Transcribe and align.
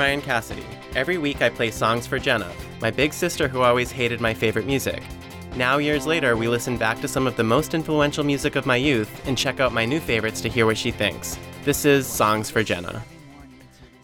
Ryan 0.00 0.22
Cassidy. 0.22 0.64
Every 0.96 1.18
week 1.18 1.42
I 1.42 1.50
play 1.50 1.70
songs 1.70 2.06
for 2.06 2.18
Jenna, 2.18 2.50
my 2.80 2.90
big 2.90 3.12
sister 3.12 3.48
who 3.48 3.60
always 3.60 3.90
hated 3.92 4.18
my 4.18 4.32
favorite 4.32 4.64
music. 4.64 5.02
Now, 5.56 5.76
years 5.76 6.06
later, 6.06 6.38
we 6.38 6.48
listen 6.48 6.78
back 6.78 7.02
to 7.02 7.06
some 7.06 7.26
of 7.26 7.36
the 7.36 7.44
most 7.44 7.74
influential 7.74 8.24
music 8.24 8.56
of 8.56 8.64
my 8.64 8.76
youth 8.76 9.10
and 9.26 9.36
check 9.36 9.60
out 9.60 9.74
my 9.74 9.84
new 9.84 10.00
favorites 10.00 10.40
to 10.40 10.48
hear 10.48 10.64
what 10.64 10.78
she 10.78 10.90
thinks. 10.90 11.38
This 11.66 11.84
is 11.84 12.06
Songs 12.06 12.48
for 12.50 12.62
Jenna. 12.62 13.02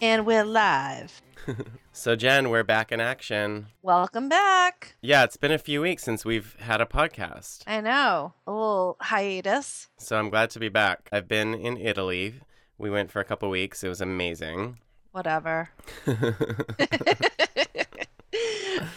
And 0.03 0.27
we're 0.27 0.45
live. 0.45 1.23
So, 1.93 2.15
Jen, 2.15 2.51
we're 2.51 2.63
back 2.63 2.93
in 2.93 3.01
action. 3.01 3.69
Welcome 3.81 4.29
back. 4.29 4.97
Yeah, 5.01 5.25
it's 5.25 5.39
been 5.39 5.51
a 5.51 5.57
few 5.57 5.81
weeks 5.81 6.03
since 6.03 6.27
we've 6.27 6.55
had 6.61 6.83
a 6.83 6.85
podcast. 6.85 7.63
I 7.67 7.81
know. 7.81 8.35
A 8.47 8.53
little 8.53 8.99
hiatus. 9.01 9.89
So, 9.97 10.19
I'm 10.19 10.29
glad 10.29 10.51
to 10.51 10.59
be 10.59 10.69
back. 10.69 11.09
I've 11.11 11.27
been 11.27 11.55
in 11.55 11.79
Italy. 11.79 12.35
We 12.77 12.91
went 12.91 13.11
for 13.11 13.21
a 13.21 13.25
couple 13.25 13.49
weeks. 13.49 13.83
It 13.83 13.89
was 13.89 14.03
amazing. 14.03 14.77
Whatever. 15.17 15.71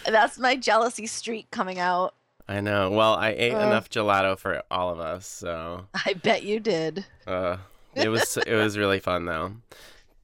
That's 0.06 0.38
my 0.38 0.54
jealousy 0.54 1.06
streak 1.06 1.50
coming 1.50 1.78
out. 1.78 2.14
I 2.46 2.60
know. 2.60 2.90
Well, 2.90 3.14
I 3.14 3.30
ate 3.30 3.54
Uh. 3.54 3.60
enough 3.60 3.88
gelato 3.88 4.38
for 4.38 4.62
all 4.70 4.90
of 4.92 5.00
us, 5.00 5.24
so 5.26 5.86
I 6.06 6.12
bet 6.12 6.42
you 6.42 6.60
did. 6.60 7.06
uh, 7.26 7.56
it 7.94 8.10
was 8.10 8.36
it 8.36 8.54
was 8.54 8.76
really 8.76 9.00
fun 9.00 9.24
though. 9.24 9.52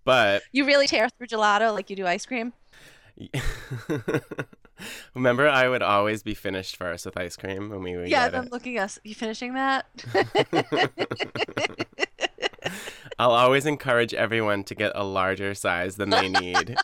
But 0.05 0.43
You 0.53 0.67
really 0.67 0.87
tear 0.87 1.09
through 1.09 1.29
gelato 1.29 1.73
like 1.73 1.89
you 1.89 1.97
do 1.97 2.07
ice 2.07 2.27
cream? 2.27 2.53
remember, 5.15 5.49
I 5.49 5.67
would 5.67 5.81
always 5.83 6.23
be 6.23 6.35
finished 6.35 6.77
first 6.77 7.07
with 7.07 7.17
ice 7.17 7.37
cream 7.37 7.71
when 7.71 7.83
we 7.83 7.97
would 7.97 8.11
yeah, 8.11 8.27
it. 8.27 8.53
looking 8.53 8.79
us. 8.79 8.99
You 9.03 9.15
finishing 9.15 9.55
that? 9.55 9.87
I'll 13.19 13.31
always 13.33 13.65
encourage 13.67 14.13
everyone 14.15 14.65
to 14.65 14.75
get 14.75 14.93
a 14.95 15.03
larger 15.05 15.55
size 15.55 15.97
than 15.97 16.11
they 16.11 16.29
need, 16.29 16.77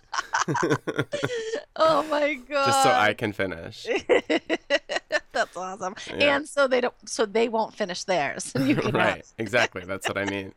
oh 1.76 2.02
my 2.10 2.34
god. 2.34 2.66
just 2.66 2.82
so 2.82 2.90
I 2.90 3.14
can 3.14 3.32
finish. 3.32 3.86
That's 5.32 5.56
awesome. 5.56 5.94
Yeah. 6.16 6.36
And 6.36 6.48
so 6.48 6.66
they 6.68 6.80
don't 6.80 6.94
so 7.08 7.26
they 7.26 7.48
won't 7.48 7.74
finish 7.74 8.04
theirs. 8.04 8.52
You 8.58 8.76
can 8.76 8.92
right, 8.92 9.24
exactly. 9.38 9.82
That's 9.84 10.06
what 10.08 10.16
I 10.18 10.24
mean. 10.24 10.52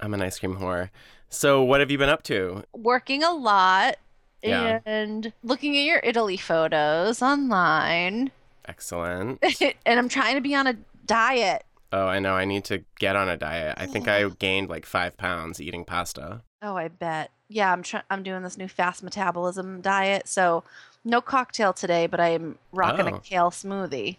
I'm 0.00 0.14
an 0.14 0.22
ice 0.22 0.38
cream 0.38 0.56
whore. 0.56 0.90
So, 1.30 1.62
what 1.62 1.80
have 1.80 1.90
you 1.90 1.98
been 1.98 2.08
up 2.08 2.22
to? 2.24 2.64
working 2.74 3.22
a 3.22 3.32
lot 3.32 3.96
Yeah. 4.42 4.80
and 4.86 5.32
looking 5.42 5.76
at 5.76 5.82
your 5.84 6.00
Italy 6.02 6.36
photos 6.36 7.20
online. 7.22 8.30
Excellent. 8.66 9.42
and 9.84 9.98
I'm 9.98 10.08
trying 10.08 10.34
to 10.36 10.40
be 10.40 10.54
on 10.54 10.66
a 10.66 10.74
diet. 11.06 11.64
Oh, 11.92 12.06
I 12.06 12.18
know. 12.18 12.34
I 12.34 12.44
need 12.44 12.64
to 12.64 12.84
get 12.98 13.16
on 13.16 13.28
a 13.28 13.36
diet. 13.36 13.74
I 13.78 13.86
think 13.86 14.08
I 14.08 14.28
gained 14.28 14.68
like 14.68 14.84
five 14.84 15.16
pounds 15.16 15.60
eating 15.60 15.84
pasta. 15.84 16.42
Oh, 16.60 16.76
I 16.76 16.88
bet. 16.88 17.30
Yeah, 17.48 17.72
I'm 17.72 17.82
trying. 17.82 18.02
I'm 18.10 18.22
doing 18.22 18.42
this 18.42 18.58
new 18.58 18.68
fast 18.68 19.02
metabolism 19.02 19.80
diet. 19.80 20.28
So, 20.28 20.64
no 21.04 21.20
cocktail 21.22 21.72
today, 21.72 22.06
but 22.06 22.20
I'm 22.20 22.58
rocking 22.72 23.06
Oh. 23.12 23.16
a 23.16 23.20
kale 23.20 23.50
smoothie. 23.50 24.16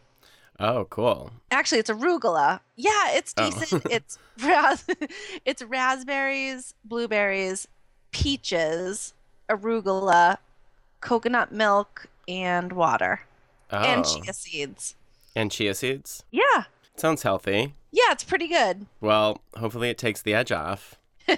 Oh, 0.60 0.86
cool. 0.90 1.32
Actually, 1.52 1.80
it's 1.80 1.90
arugula. 1.90 2.60
Yeah, 2.76 3.12
it's 3.12 3.34
Oh. 3.38 3.50
decent. 3.52 3.86
it's 3.92 4.18
ras- 4.44 4.86
it's 5.46 5.62
raspberries, 5.62 6.74
blueberries, 6.84 7.68
peaches, 8.12 9.14
arugula, 9.50 10.38
coconut 11.02 11.52
milk, 11.52 12.08
and 12.28 12.72
water, 12.74 13.22
Oh, 13.72 13.78
and 13.78 14.06
chia 14.06 14.34
seeds. 14.34 14.96
And 15.36 15.52
chia 15.52 15.74
seeds. 15.74 16.24
Yeah, 16.32 16.64
Sounds 17.00 17.24
healthy. 17.24 17.74
yeah, 17.92 18.12
it's 18.12 18.24
pretty 18.24 18.48
good. 18.48 18.86
Well, 19.02 19.42
hopefully 19.58 19.90
it 19.90 19.98
takes 19.98 20.22
the 20.22 20.34
edge 20.34 20.52
off. 20.52 20.96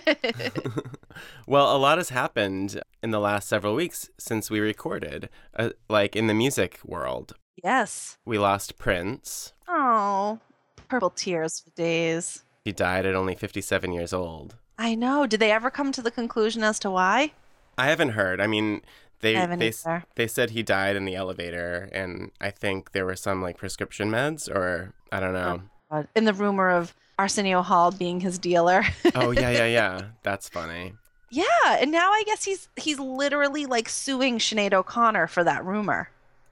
Well, 1.46 1.76
a 1.76 1.78
lot 1.78 1.98
has 1.98 2.10
happened 2.10 2.82
in 3.04 3.12
the 3.12 3.20
last 3.20 3.48
several 3.50 3.76
weeks 3.76 4.10
since 4.18 4.50
we 4.50 4.60
recorded, 4.60 5.30
uh, 5.58 5.72
like 5.90 6.16
in 6.16 6.28
the 6.28 6.34
music 6.34 6.80
world. 6.86 7.34
yes. 7.64 8.18
We 8.26 8.38
lost 8.38 8.78
Prince. 8.78 9.52
Oh, 9.68 10.40
purple 10.88 11.10
tears 11.10 11.60
for 11.60 11.70
days. 11.72 12.44
He 12.64 12.72
died 12.72 13.06
at 13.06 13.16
only 13.16 13.36
57 13.36 13.92
years 13.92 14.14
old. 14.14 14.56
I 14.78 14.96
know. 14.96 15.28
Did 15.28 15.42
they 15.42 15.52
ever 15.52 15.70
come 15.70 15.92
to 15.92 16.02
the 16.02 16.12
conclusion 16.12 16.64
as 16.64 16.80
to 16.80 16.90
why? 16.92 17.34
I 17.78 17.88
haven't 17.88 18.10
heard. 18.10 18.40
I 18.40 18.48
mean, 18.48 18.82
they 19.20 19.36
I 19.36 19.46
they 19.56 19.68
either. 19.70 20.04
they 20.16 20.28
said 20.28 20.52
he 20.52 20.64
died 20.64 20.96
in 20.96 21.06
the 21.06 21.16
elevator, 21.16 21.90
and 21.92 22.32
I 22.40 22.50
think 22.52 22.94
there 22.94 23.06
were 23.06 23.16
some 23.18 23.42
like 23.42 23.58
prescription 23.58 24.10
meds, 24.10 24.50
or 24.50 24.94
I 25.12 25.20
don't 25.20 25.34
know. 25.34 25.62
Uh, 25.90 26.04
In 26.16 26.26
the 26.26 26.34
rumor 26.34 26.70
of 26.70 26.94
Arsenio 27.20 27.62
Hall 27.62 27.92
being 27.92 28.20
his 28.22 28.40
dealer. 28.40 28.84
oh 29.16 29.32
yeah, 29.32 29.50
yeah, 29.52 29.66
yeah. 29.66 30.02
That's 30.24 30.48
funny. 30.50 30.94
yeah, 31.30 31.46
and 31.80 31.92
now 31.92 32.12
I 32.12 32.24
guess 32.26 32.44
he's 32.46 32.70
he's 32.76 33.00
literally 33.00 33.66
like 33.66 33.90
suing 33.90 34.38
Sinead 34.40 34.74
O'Connor 34.74 35.28
for 35.28 35.44
that 35.44 35.66
rumor. 35.66 36.10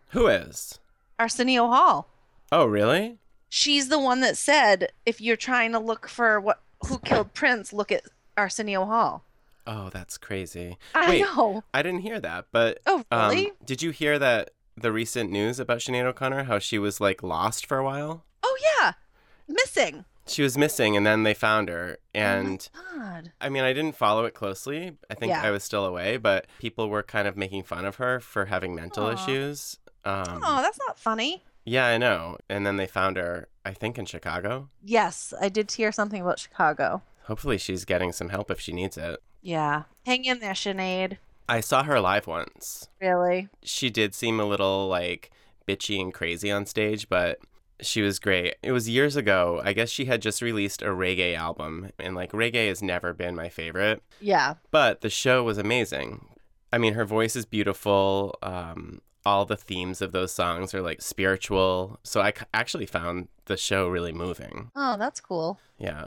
Who 0.09 0.27
is? 0.27 0.79
Arsenio 1.17 1.67
Hall. 1.67 2.07
Oh, 2.51 2.65
really? 2.65 3.17
She's 3.49 3.89
the 3.89 3.99
one 3.99 4.21
that 4.21 4.37
said 4.37 4.91
if 5.05 5.19
you're 5.21 5.35
trying 5.35 5.71
to 5.71 5.79
look 5.79 6.07
for 6.07 6.39
what 6.39 6.61
who 6.87 6.97
killed 6.99 7.33
Prince, 7.33 7.73
look 7.73 7.91
at 7.91 8.03
Arsenio 8.37 8.85
Hall. 8.85 9.23
Oh, 9.67 9.89
that's 9.89 10.17
crazy. 10.17 10.77
I 10.95 11.09
Wait, 11.09 11.21
know. 11.21 11.63
I 11.73 11.81
didn't 11.83 12.01
hear 12.01 12.19
that, 12.19 12.45
but 12.51 12.79
Oh, 12.87 13.03
um, 13.11 13.29
really? 13.29 13.51
did 13.65 13.81
you 13.83 13.91
hear 13.91 14.17
that 14.17 14.51
the 14.75 14.91
recent 14.91 15.29
news 15.31 15.59
about 15.59 15.79
Sinead 15.79 16.05
O'Connor? 16.05 16.45
How 16.45 16.57
she 16.57 16.79
was 16.79 16.99
like 17.01 17.21
lost 17.21 17.65
for 17.67 17.77
a 17.77 17.83
while. 17.83 18.23
Oh 18.61 18.81
yeah. 18.81 18.93
Missing. 19.47 20.05
She 20.27 20.43
was 20.43 20.57
missing, 20.57 20.95
and 20.95 21.05
then 21.07 21.23
they 21.23 21.33
found 21.33 21.69
her. 21.69 21.97
And 22.13 22.67
oh 22.75 22.97
God. 22.99 23.31
I 23.41 23.49
mean, 23.49 23.63
I 23.63 23.73
didn't 23.73 23.95
follow 23.95 24.25
it 24.25 24.33
closely. 24.35 24.93
I 25.09 25.15
think 25.15 25.31
Yeah. 25.31 25.41
I 25.41 25.49
was 25.51 25.63
still 25.63 25.85
away, 25.85 26.17
but 26.17 26.45
people 26.59 26.87
were 26.89 27.01
kind 27.03 27.27
of 27.27 27.35
making 27.35 27.63
fun 27.63 27.85
of 27.85 27.95
her 27.95 28.19
for 28.19 28.45
having 28.45 28.75
mental 28.75 29.05
Aw. 29.07 29.13
issues. 29.13 29.77
Um, 30.05 30.41
oh, 30.45 30.61
that's 30.61 30.79
not 30.87 30.99
funny. 30.99 31.43
Yeah, 31.65 31.87
I 31.87 31.97
know. 31.97 32.37
And 32.47 32.65
then 32.65 32.77
they 32.77 32.87
found 32.87 33.17
her, 33.17 33.47
I 33.65 33.73
think, 33.73 33.97
in 33.97 34.05
Chicago. 34.05 34.69
Yes, 34.83 35.33
I 35.41 35.49
did 35.49 35.71
hear 35.71 35.91
something 35.91 36.21
about 36.21 36.39
Chicago. 36.39 37.01
Hopefully, 37.23 37.57
she's 37.57 37.85
getting 37.85 38.11
some 38.11 38.29
help 38.29 38.49
if 38.51 38.59
she 38.59 38.71
needs 38.71 38.97
it. 38.97 39.21
Yeah. 39.41 39.83
Hang 40.05 40.25
in 40.25 40.39
there, 40.39 40.53
Sinead. 40.53 41.17
I 41.47 41.59
saw 41.61 41.83
her 41.83 41.99
live 41.99 42.27
once. 42.27 42.87
Really? 43.01 43.49
She 43.63 43.89
did 43.89 44.13
seem 44.13 44.39
a 44.39 44.45
little 44.45 44.87
like 44.87 45.31
bitchy 45.67 45.99
and 45.99 46.13
crazy 46.13 46.51
on 46.51 46.65
stage, 46.65 47.09
but 47.09 47.39
she 47.81 48.01
was 48.01 48.19
great. 48.19 48.55
It 48.63 48.71
was 48.71 48.89
years 48.89 49.15
ago. 49.15 49.61
I 49.63 49.73
guess 49.73 49.89
she 49.89 50.05
had 50.05 50.21
just 50.21 50.41
released 50.41 50.81
a 50.81 50.87
reggae 50.87 51.35
album, 51.35 51.91
and 51.99 52.15
like 52.15 52.31
reggae 52.31 52.67
has 52.67 52.81
never 52.81 53.13
been 53.13 53.35
my 53.35 53.49
favorite, 53.49 54.01
Yeah. 54.19 54.55
but 54.71 55.01
the 55.01 55.09
show 55.09 55.43
was 55.43 55.57
amazing. 55.57 56.25
I 56.71 56.77
mean, 56.77 56.93
her 56.93 57.05
voice 57.05 57.35
is 57.35 57.45
beautiful. 57.45 58.37
Um, 58.43 59.01
all 59.25 59.45
the 59.45 59.57
themes 59.57 60.01
of 60.01 60.11
those 60.11 60.31
songs 60.31 60.73
are 60.73 60.81
like 60.81 61.01
spiritual. 61.01 61.99
So 62.03 62.21
I 62.21 62.31
c- 62.31 62.45
actually 62.53 62.85
found 62.85 63.27
the 63.45 63.57
show 63.57 63.87
really 63.89 64.13
moving. 64.13 64.71
Oh, 64.75 64.95
that's 64.97 65.19
cool. 65.19 65.59
Yeah. 65.77 66.05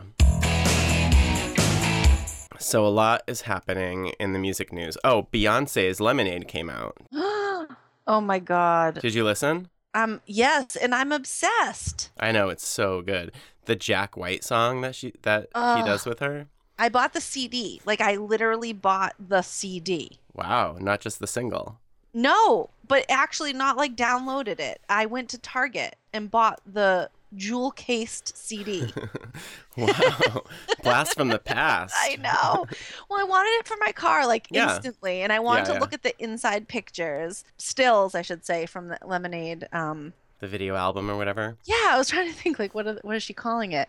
So 2.59 2.87
a 2.87 2.89
lot 2.89 3.23
is 3.27 3.41
happening 3.43 4.13
in 4.21 4.33
the 4.33 4.39
music 4.39 4.73
news. 4.73 4.97
Oh, 5.03 5.27
Beyonce's 5.33 6.01
Lemonade 6.01 6.47
came 6.47 6.71
out. 6.71 6.97
oh 7.13 8.21
my 8.21 8.39
god. 8.39 9.01
Did 9.01 9.15
you 9.15 9.25
listen? 9.25 9.69
Um 9.95 10.21
yes, 10.27 10.77
and 10.77 10.95
I'm 10.95 11.13
obsessed. 11.13 12.11
I 12.19 12.33
know 12.33 12.49
it's 12.49 12.67
so 12.67 13.03
good. 13.03 13.33
The 13.67 13.77
Jack 13.77 14.17
White 14.17 14.45
song 14.45 14.81
that 14.81 14.95
she 14.95 15.13
that 15.23 15.49
he 15.55 15.83
does 15.83 16.07
with 16.07 16.21
her. 16.21 16.49
I 16.79 16.89
bought 16.89 17.13
the 17.13 17.21
CD. 17.21 17.81
Like 17.85 18.01
I 18.01 18.17
literally 18.17 18.73
bought 18.73 19.15
the 19.19 19.43
CD. 19.43 20.19
Wow, 20.35 20.77
not 20.81 21.01
just 21.01 21.21
the 21.21 21.27
single. 21.27 21.79
No, 22.15 22.71
but 22.87 23.07
actually 23.09 23.53
not 23.53 23.77
like 23.77 23.97
downloaded 23.97 24.61
it. 24.61 24.81
I 24.89 25.07
went 25.07 25.29
to 25.31 25.39
Target 25.39 25.97
and 26.13 26.31
bought 26.31 26.61
the 26.67 27.11
jewel 27.35 27.71
cased 27.71 28.37
CD. 28.37 28.93
wow, 29.77 30.43
blast 30.83 31.15
from 31.15 31.29
the 31.29 31.39
past. 31.39 31.95
I 31.99 32.17
know. 32.17 32.67
Well, 33.09 33.21
I 33.21 33.25
wanted 33.25 33.51
it 33.61 33.67
for 33.67 33.77
my 33.81 33.93
car 33.93 34.27
like 34.27 34.49
Yeah. 34.51 34.75
instantly, 34.75 35.23
and 35.23 35.33
I 35.33 35.39
wanted 35.41 35.61
Yeah, 35.63 35.67
to 35.69 35.73
yeah. 35.75 35.79
look 35.81 35.93
at 35.93 36.03
the 36.03 36.15
inside 36.23 36.69
pictures, 36.69 37.45
stills, 37.59 38.15
I 38.15 38.23
should 38.23 38.45
say, 38.45 38.67
from 38.67 38.89
the 38.89 38.99
Lemonade. 39.05 39.69
Um, 39.73 40.13
The 40.41 40.49
video 40.49 40.75
album 40.77 41.11
or 41.11 41.17
whatever. 41.17 41.57
yeah, 41.65 41.89
I 41.91 41.99
was 41.99 42.09
trying 42.09 42.29
to 42.29 42.35
think 42.35 42.59
like 42.59 42.75
what 42.75 42.87
are, 42.87 42.99
what 43.03 43.17
is 43.17 43.23
she 43.23 43.33
calling 43.35 43.73
it? 43.73 43.89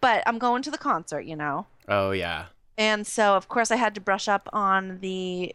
But 0.00 0.22
I'm 0.26 0.38
going 0.38 0.62
to 0.62 0.70
the 0.70 0.78
concert, 0.78 1.22
you 1.22 1.36
know, 1.36 1.66
Oh 1.88 2.10
yeah. 2.10 2.46
and 2.78 3.06
so 3.06 3.34
of 3.34 3.48
course 3.48 3.70
I 3.70 3.76
had 3.76 3.94
to 3.94 4.00
brush 4.00 4.28
up 4.28 4.48
on 4.52 4.98
the 5.00 5.54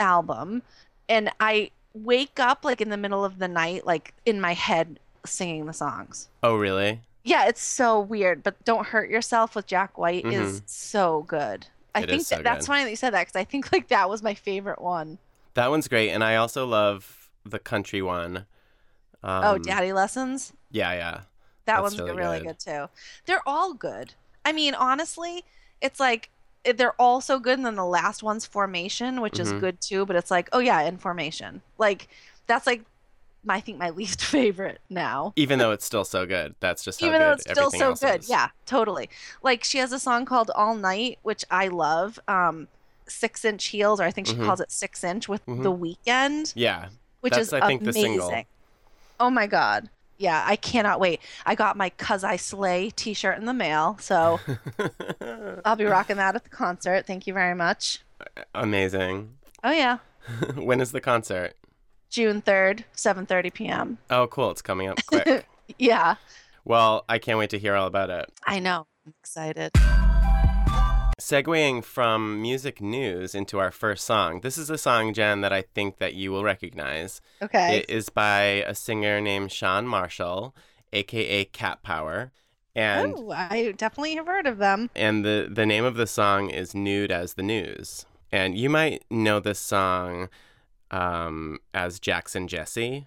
album, 0.00 0.62
and 1.08 1.30
I 1.38 1.70
wake 1.94 2.40
up 2.40 2.64
like 2.64 2.80
in 2.80 2.88
the 2.88 2.96
middle 2.96 3.22
of 3.24 3.38
the 3.38 3.48
night, 3.48 3.86
like 3.86 4.14
in 4.24 4.40
my 4.40 4.54
head 4.54 4.98
singing 5.24 5.66
the 5.66 5.72
songs. 5.72 6.28
Oh 6.42 6.56
really? 6.56 7.00
Yeah, 7.24 7.46
it's 7.46 7.62
so 7.62 8.00
weird, 8.00 8.42
but 8.42 8.62
Don't 8.64 8.86
Hurt 8.86 9.08
Yourself 9.08 9.54
with 9.54 9.66
Jack 9.66 9.96
White 9.96 10.26
is 10.26 10.62
so 10.66 11.22
good. 11.28 11.66
I 11.94 12.00
Mm-hmm. 12.00 12.04
It 12.04 12.08
think 12.10 12.20
is 12.22 12.26
so 12.28 12.36
that, 12.36 12.44
that's 12.44 12.66
funny 12.66 12.84
that 12.84 12.90
you 12.90 12.96
said 12.96 13.12
that 13.14 13.26
because 13.26 13.36
I 13.38 13.44
think 13.44 13.70
like 13.72 13.88
that 13.88 14.08
was 14.08 14.22
my 14.22 14.34
favorite 14.34 14.80
one. 14.82 15.18
That 15.54 15.70
one's 15.70 15.86
great, 15.88 16.10
and 16.10 16.24
I 16.24 16.36
also 16.36 16.66
love 16.66 17.30
the 17.44 17.58
country 17.58 18.00
one. 18.02 18.46
Um, 19.22 19.44
oh, 19.44 19.58
Daddy 19.58 19.92
Lessons. 19.92 20.52
Yeah, 20.70 20.92
yeah. 20.94 21.10
That 21.12 21.24
that's 21.66 21.82
one's 21.82 21.98
really 22.00 22.16
really, 22.16 22.38
good. 22.40 22.46
good. 22.46 22.58
too. 22.58 22.88
They're 23.26 23.46
all 23.46 23.74
good. 23.74 24.14
I 24.44 24.52
mean, 24.52 24.74
honestly, 24.74 25.44
it's 25.80 26.00
like 26.00 26.30
they're 26.64 27.00
all 27.00 27.20
so 27.20 27.38
good. 27.38 27.58
And 27.58 27.66
then 27.66 27.74
the 27.76 27.84
last 27.84 28.22
one's 28.22 28.46
Formation, 28.46 29.20
which 29.20 29.38
is 29.38 29.52
Mhm. 29.52 29.60
good 29.60 29.80
too. 29.80 30.06
But 30.06 30.16
it's 30.16 30.30
like, 30.30 30.48
oh 30.52 30.58
yeah, 30.60 30.80
in 30.82 30.96
Formation. 30.96 31.62
Like 31.78 32.08
that's 32.46 32.66
like, 32.66 32.82
I 33.48 33.60
think 33.60 33.78
my 33.78 33.90
least 34.00 34.22
favorite 34.22 34.80
now. 34.88 35.32
Even 35.36 35.58
though 35.58 35.72
it's 35.72 35.84
still 35.84 36.04
so 36.04 36.26
good, 36.26 36.54
that's 36.60 36.84
just 36.84 37.02
Even 37.02 37.18
good 37.18 37.20
though 37.20 37.32
it's 37.32 37.50
still 37.50 37.70
so 37.70 37.94
good. 37.94 38.20
is. 38.20 38.28
Yeah, 38.28 38.48
totally. 38.66 39.08
Like 39.42 39.64
she 39.64 39.78
has 39.78 39.92
a 39.92 39.98
song 39.98 40.24
called 40.24 40.50
All 40.54 40.74
Night, 40.74 41.18
which 41.22 41.44
I 41.50 41.68
love. 41.68 42.18
Um, 42.28 42.68
Six 43.08 43.44
Inch 43.44 43.66
Heels, 43.66 44.00
or 44.00 44.04
I 44.04 44.10
think 44.12 44.26
she 44.28 44.34
Mhm. 44.34 44.44
calls 44.46 44.60
it 44.60 44.70
Six 44.70 45.02
Inch 45.04 45.28
with 45.28 45.44
Mhm. 45.46 45.62
The 45.64 45.72
Weeknd, 45.72 46.52
Yeah. 46.54 46.88
which 47.20 47.32
That's, 47.34 47.48
is 47.48 47.52
I 47.52 47.66
think, 47.66 47.82
the 47.82 47.90
amazing. 47.90 48.20
single. 48.20 48.44
Oh 49.20 49.28
my 49.30 49.46
god. 49.46 49.90
Yeah, 50.18 50.42
I 50.46 50.54
cannot 50.54 51.00
wait. 51.00 51.20
I 51.44 51.56
got 51.56 51.76
my 51.76 51.90
Cuz 51.90 52.22
I 52.22 52.36
Slay 52.36 52.90
t-shirt 52.90 53.38
in 53.38 53.44
the 53.44 53.52
mail, 53.52 53.96
so 54.00 54.38
I'll 55.64 55.74
be 55.76 55.84
rocking 55.84 56.16
that 56.16 56.36
at 56.36 56.44
the 56.44 56.50
concert. 56.50 57.06
Thank 57.06 57.26
you 57.26 57.34
very 57.34 57.54
much. 57.56 57.98
Amazing. 58.54 59.36
Oh 59.64 59.72
yeah. 59.72 59.98
when 60.54 60.80
is 60.80 60.92
the 60.92 61.00
concert? 61.00 61.54
June 62.12 62.42
3rd, 62.42 62.84
7:30 62.94 63.54
p.m. 63.54 63.98
Oh, 64.10 64.26
cool. 64.26 64.50
It's 64.50 64.60
coming 64.62 64.86
up 64.86 64.98
quick. 65.06 65.46
Yeah, 65.78 66.16
well, 66.64 67.04
I 67.08 67.18
can't 67.18 67.38
wait 67.38 67.48
to 67.50 67.58
hear 67.58 67.74
all 67.74 67.86
about 67.86 68.10
it. 68.10 68.30
I 68.46 68.58
know. 68.60 68.86
I'm 69.06 69.14
excited. 69.18 69.72
Segueing 71.18 71.82
from 71.82 72.42
music 72.42 72.80
news 72.82 73.34
into 73.34 73.58
our 73.58 73.70
first 73.70 74.04
song. 74.04 74.40
This 74.40 74.58
is 74.58 74.68
a 74.68 74.76
song, 74.76 75.14
Jen, 75.14 75.40
that 75.40 75.52
I 75.52 75.62
think 75.62 75.98
that 75.98 76.14
you 76.14 76.30
will 76.32 76.44
recognize. 76.44 77.20
Okay. 77.40 77.78
It 77.78 77.88
is 77.88 78.10
by 78.10 78.42
a 78.66 78.74
singer 78.74 79.20
named 79.20 79.50
Chan 79.50 79.86
Marshall, 79.86 80.54
aka 80.92 81.44
Cat 81.46 81.82
Power. 81.82 82.30
And 82.74 83.14
oh, 83.16 83.30
I 83.30 83.72
definitely 83.76 84.16
have 84.16 84.26
heard 84.26 84.46
of 84.46 84.58
them. 84.58 84.90
and 84.94 85.24
the 85.24 85.48
the 85.50 85.64
name 85.64 85.84
of 85.84 85.94
the 85.94 86.06
song 86.06 86.50
is 86.50 86.74
Nude 86.74 87.10
as 87.12 87.34
the 87.34 87.42
News. 87.42 88.04
And 88.30 88.56
you 88.56 88.68
might 88.68 89.04
know 89.10 89.40
this 89.40 89.58
song 89.58 90.28
um, 90.92 91.58
as 91.74 91.98
Jackson 91.98 92.46
Jesse. 92.46 93.06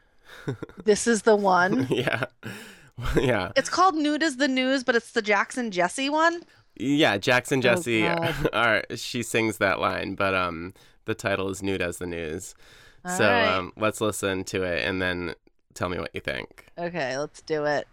This 0.83 1.07
is 1.07 1.21
the 1.21 1.35
one. 1.35 1.87
yeah. 1.89 2.25
yeah. 3.15 3.51
It's 3.55 3.69
called 3.69 3.95
Nude 3.95 4.23
as 4.23 4.37
the 4.37 4.47
News, 4.47 4.83
but 4.83 4.95
it's 4.95 5.11
the 5.11 5.21
Jackson 5.21 5.71
Jesse 5.71 6.09
one. 6.09 6.43
Yeah, 6.77 7.17
Jackson 7.17 7.61
Jesse 7.61 8.05
Oh, 8.05 8.15
God. 8.15 8.49
are 8.53 8.83
she 8.95 9.23
sings 9.23 9.57
that 9.57 9.79
line, 9.79 10.15
but 10.15 10.33
um 10.33 10.73
the 11.05 11.15
title 11.15 11.49
is 11.49 11.63
Nude 11.63 11.81
as 11.81 11.97
the 11.99 12.07
News. 12.07 12.55
All 13.05 13.15
so 13.15 13.25
right. 13.25 13.47
um 13.47 13.71
let's 13.77 14.01
listen 14.01 14.43
to 14.45 14.63
it 14.63 14.85
and 14.85 15.01
then 15.01 15.35
tell 15.73 15.89
me 15.89 15.99
what 15.99 16.11
you 16.13 16.21
think. 16.21 16.65
Okay, 16.77 17.17
let's 17.17 17.41
do 17.41 17.65
it. 17.65 17.87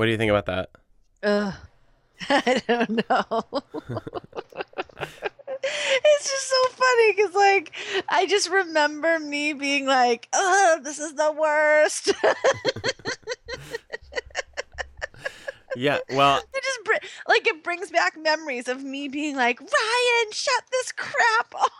What 0.00 0.06
do 0.06 0.12
you 0.12 0.16
think 0.16 0.30
about 0.30 0.46
that? 0.46 0.70
Ugh. 1.22 1.52
I 2.30 2.62
don't 2.66 2.88
know. 2.88 3.44
it's 5.62 6.24
just 6.24 6.48
so 6.48 6.56
funny 6.70 7.12
because, 7.14 7.34
like, 7.34 7.72
I 8.08 8.24
just 8.26 8.48
remember 8.48 9.18
me 9.18 9.52
being 9.52 9.84
like, 9.84 10.26
"Oh, 10.32 10.80
this 10.82 10.98
is 10.98 11.16
the 11.16 11.30
worst." 11.38 12.14
Yeah, 15.76 15.98
well, 16.10 16.38
it 16.38 16.64
just 16.64 16.84
br- 16.84 17.06
like 17.28 17.46
it 17.46 17.62
brings 17.62 17.90
back 17.90 18.16
memories 18.18 18.66
of 18.66 18.82
me 18.82 19.06
being 19.06 19.36
like, 19.36 19.60
"Ryan, 19.60 20.32
shut 20.32 20.64
this 20.72 20.92
crap 20.92 21.54
off." 21.54 21.70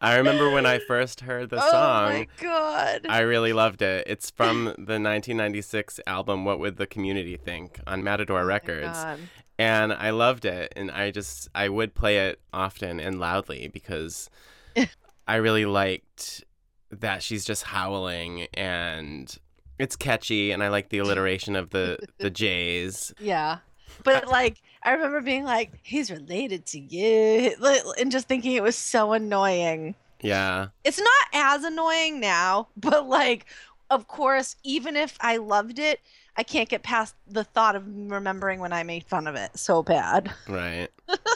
I 0.00 0.16
remember 0.16 0.50
when 0.50 0.64
I 0.66 0.78
first 0.86 1.20
heard 1.22 1.50
the 1.50 1.56
oh 1.62 1.70
song. 1.70 2.12
Oh 2.12 2.18
my 2.18 2.26
god! 2.40 3.06
I 3.08 3.20
really 3.20 3.52
loved 3.52 3.82
it. 3.82 4.04
It's 4.06 4.30
from 4.36 4.64
the 4.64 5.00
1996 5.00 6.00
album 6.06 6.44
"What 6.44 6.58
Would 6.60 6.76
the 6.76 6.86
Community 6.86 7.36
Think" 7.36 7.80
on 7.86 8.04
Matador 8.04 8.42
Oh 8.42 8.46
Records, 8.46 8.86
God. 9.02 9.18
and 9.58 9.92
I 9.92 10.10
loved 10.10 10.44
it. 10.44 10.72
And 10.76 10.90
I 10.90 11.10
just 11.10 11.48
I 11.54 11.68
would 11.68 11.94
play 11.94 12.28
it 12.28 12.40
often 12.52 13.00
and 13.00 13.18
loudly 13.18 13.68
because 13.68 14.30
I 15.26 15.36
really 15.36 15.66
liked 15.66 16.44
that 16.90 17.22
she's 17.22 17.44
just 17.44 17.64
howling 17.64 18.46
and 18.54 19.36
it's 19.78 19.96
catchy, 19.96 20.50
and 20.52 20.62
I 20.62 20.68
like 20.68 20.88
the 20.90 20.98
alliteration 20.98 21.56
of 21.56 21.70
the 21.70 21.98
the 22.18 22.30
J's. 22.30 23.12
Yeah. 23.20 23.58
But 24.04 24.28
like 24.28 24.60
I 24.82 24.92
remember 24.92 25.20
being 25.20 25.44
like, 25.44 25.72
he's 25.82 26.10
related 26.10 26.66
to 26.66 26.78
you 26.80 27.54
and 27.98 28.10
just 28.12 28.28
thinking 28.28 28.52
it 28.52 28.62
was 28.62 28.76
so 28.76 29.12
annoying. 29.12 29.94
Yeah, 30.20 30.68
It's 30.84 30.98
not 30.98 31.26
as 31.32 31.62
annoying 31.64 32.18
now, 32.20 32.68
but 32.76 33.08
like 33.08 33.46
of 33.90 34.06
course, 34.06 34.54
even 34.64 34.96
if 34.96 35.16
I 35.20 35.38
loved 35.38 35.78
it, 35.78 36.00
I 36.36 36.42
can't 36.42 36.68
get 36.68 36.82
past 36.82 37.14
the 37.26 37.42
thought 37.42 37.74
of 37.74 37.84
remembering 37.86 38.60
when 38.60 38.70
I 38.72 38.82
made 38.82 39.04
fun 39.04 39.26
of 39.26 39.34
it 39.34 39.58
so 39.58 39.82
bad. 39.82 40.30
right. 40.48 40.88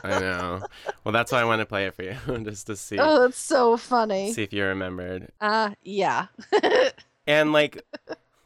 I 0.04 0.20
know. 0.20 0.60
Well, 1.02 1.12
that's 1.12 1.32
why 1.32 1.40
I 1.40 1.44
want 1.44 1.60
to 1.60 1.66
play 1.66 1.86
it 1.86 1.94
for 1.94 2.02
you, 2.02 2.14
just 2.44 2.66
to 2.66 2.76
see 2.76 2.98
Oh, 2.98 3.24
it's 3.24 3.38
so 3.38 3.76
funny. 3.78 4.32
see 4.32 4.42
if 4.42 4.52
you 4.52 4.64
remembered. 4.64 5.30
Uh 5.40 5.70
yeah. 5.82 6.26
And 7.26 7.52
like 7.52 7.82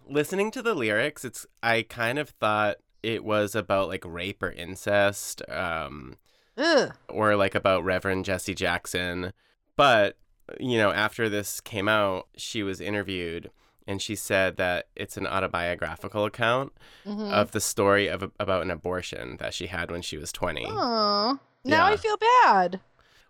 listening 0.09 0.51
to 0.53 0.63
the 0.63 0.75
lyrics, 0.75 1.25
it's 1.25 1.47
I 1.63 1.83
kind 1.83 2.19
of 2.19 2.29
thought 2.31 2.77
it 3.07 3.25
was 3.25 3.55
about 3.55 3.87
like 3.89 4.05
rape 4.05 4.43
or 4.43 4.51
incest, 4.51 5.41
um, 5.49 6.17
Ugh. 6.59 6.93
or 7.09 7.37
like 7.37 7.55
about 7.55 7.85
Reverend 7.85 8.25
Jesse 8.25 8.55
Jackson. 8.55 9.33
But 9.77 10.17
you 10.61 10.79
know, 10.79 10.91
after 10.93 11.29
this 11.29 11.61
came 11.61 11.89
out, 11.89 12.29
she 12.37 12.63
was 12.63 12.81
interviewed 12.81 13.51
and 13.87 14.03
she 14.03 14.17
said 14.17 14.57
that 14.57 14.89
it's 14.97 15.17
an 15.17 15.27
autobiographical 15.27 16.25
account 16.25 16.73
Mhm. 17.07 17.31
of 17.33 17.53
the 17.53 17.61
story 17.61 18.09
of 18.09 18.31
about 18.41 18.63
an 18.63 18.71
abortion 18.71 19.37
that 19.39 19.55
she 19.55 19.67
had 19.69 19.91
when 19.91 20.03
she 20.03 20.17
was 20.17 20.33
20. 20.33 20.67
Aw. 20.67 21.39
Now 21.65 21.87
I 21.87 21.97
feel 21.97 22.17
bad. 22.45 22.81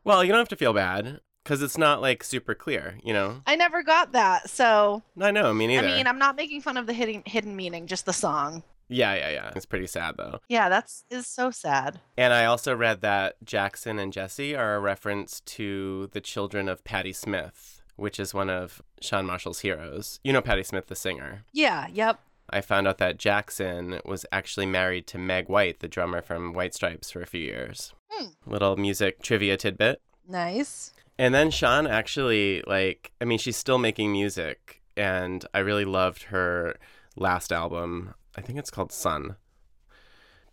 Well, 0.05 0.23
you 0.25 0.31
don't 0.31 0.39
have 0.39 0.49
to 0.51 0.57
feel 0.57 0.73
bad 0.73 1.21
because 1.43 1.63
it's 1.63 1.77
not 1.79 2.01
like 2.01 2.23
super 2.25 2.55
clear, 2.55 2.99
you 3.03 3.13
know? 3.13 3.43
I 3.47 3.57
never 3.57 3.83
got 3.83 4.13
that. 4.13 4.49
So 4.49 5.03
I 5.21 5.31
know, 5.31 5.53
me 5.53 5.67
neither. 5.67 5.89
I 5.89 5.97
mean, 5.97 6.07
I'm 6.07 6.19
not 6.19 6.37
making 6.37 6.61
fun 6.63 6.77
of 6.77 6.87
the 6.87 6.93
hidden 6.95 7.23
hidden 7.27 7.55
meaning, 7.57 7.87
just 7.87 8.07
the 8.07 8.13
song. 8.13 8.63
Yeah, 8.89 9.15
yeah, 9.15 9.31
yeah. 9.31 9.53
It's 9.57 9.67
pretty 9.67 9.87
sad 9.87 10.17
though. 10.17 10.41
Yeah, 10.49 10.69
that's 10.69 11.05
is 11.11 11.27
so 11.27 11.51
sad. 11.51 12.01
And 12.17 12.33
I 12.33 12.45
also 12.45 12.75
read 12.75 13.01
that 13.01 13.37
Jackson 13.45 13.99
and 13.99 14.13
Jesse 14.13 14.55
are 14.55 14.77
a 14.77 14.81
reference 14.81 15.41
to 15.41 16.09
the 16.13 16.21
children 16.21 16.69
of 16.69 16.85
Patti 16.85 17.13
Smith, 17.13 17.83
which 17.97 18.21
is 18.21 18.35
one 18.35 18.51
of 18.51 18.83
Chan 19.01 19.27
Marshall's 19.27 19.61
heroes. 19.61 20.21
You 20.23 20.33
know 20.33 20.43
Patti 20.43 20.63
Smith, 20.63 20.87
the 20.87 20.97
singer. 20.97 21.45
Yeah, 21.53 21.89
yep. 21.93 22.21
I 22.49 22.61
found 22.61 22.87
out 22.87 22.99
that 22.99 23.19
Jackson 23.19 24.01
was 24.05 24.25
actually 24.31 24.67
married 24.67 25.07
to 25.09 25.19
Meg 25.19 25.49
White, 25.49 25.81
the 25.81 25.89
drummer 25.89 26.23
from 26.23 26.53
White 26.53 26.75
Stripes, 26.75 27.11
for 27.11 27.21
a 27.21 27.27
few 27.27 27.41
years. 27.41 27.93
Hmm. 28.11 28.29
Little 28.47 28.77
music 28.77 29.21
trivia 29.21 29.57
tidbit. 29.57 30.01
Nice. 30.29 30.93
And 31.19 31.35
then 31.35 31.51
Chan 31.51 31.87
actually, 31.87 32.63
like, 32.67 33.11
I 33.21 33.25
mean, 33.25 33.39
she's 33.39 33.57
still 33.57 33.79
making 33.79 34.13
music, 34.13 34.83
and 34.97 35.45
I 35.55 35.59
really 35.59 35.85
loved 35.85 36.25
her 36.25 36.77
last 37.17 37.53
album. 37.53 38.15
I 38.37 38.41
think 38.41 38.59
it's 38.59 38.71
called 38.71 38.93
Sun. 38.93 39.37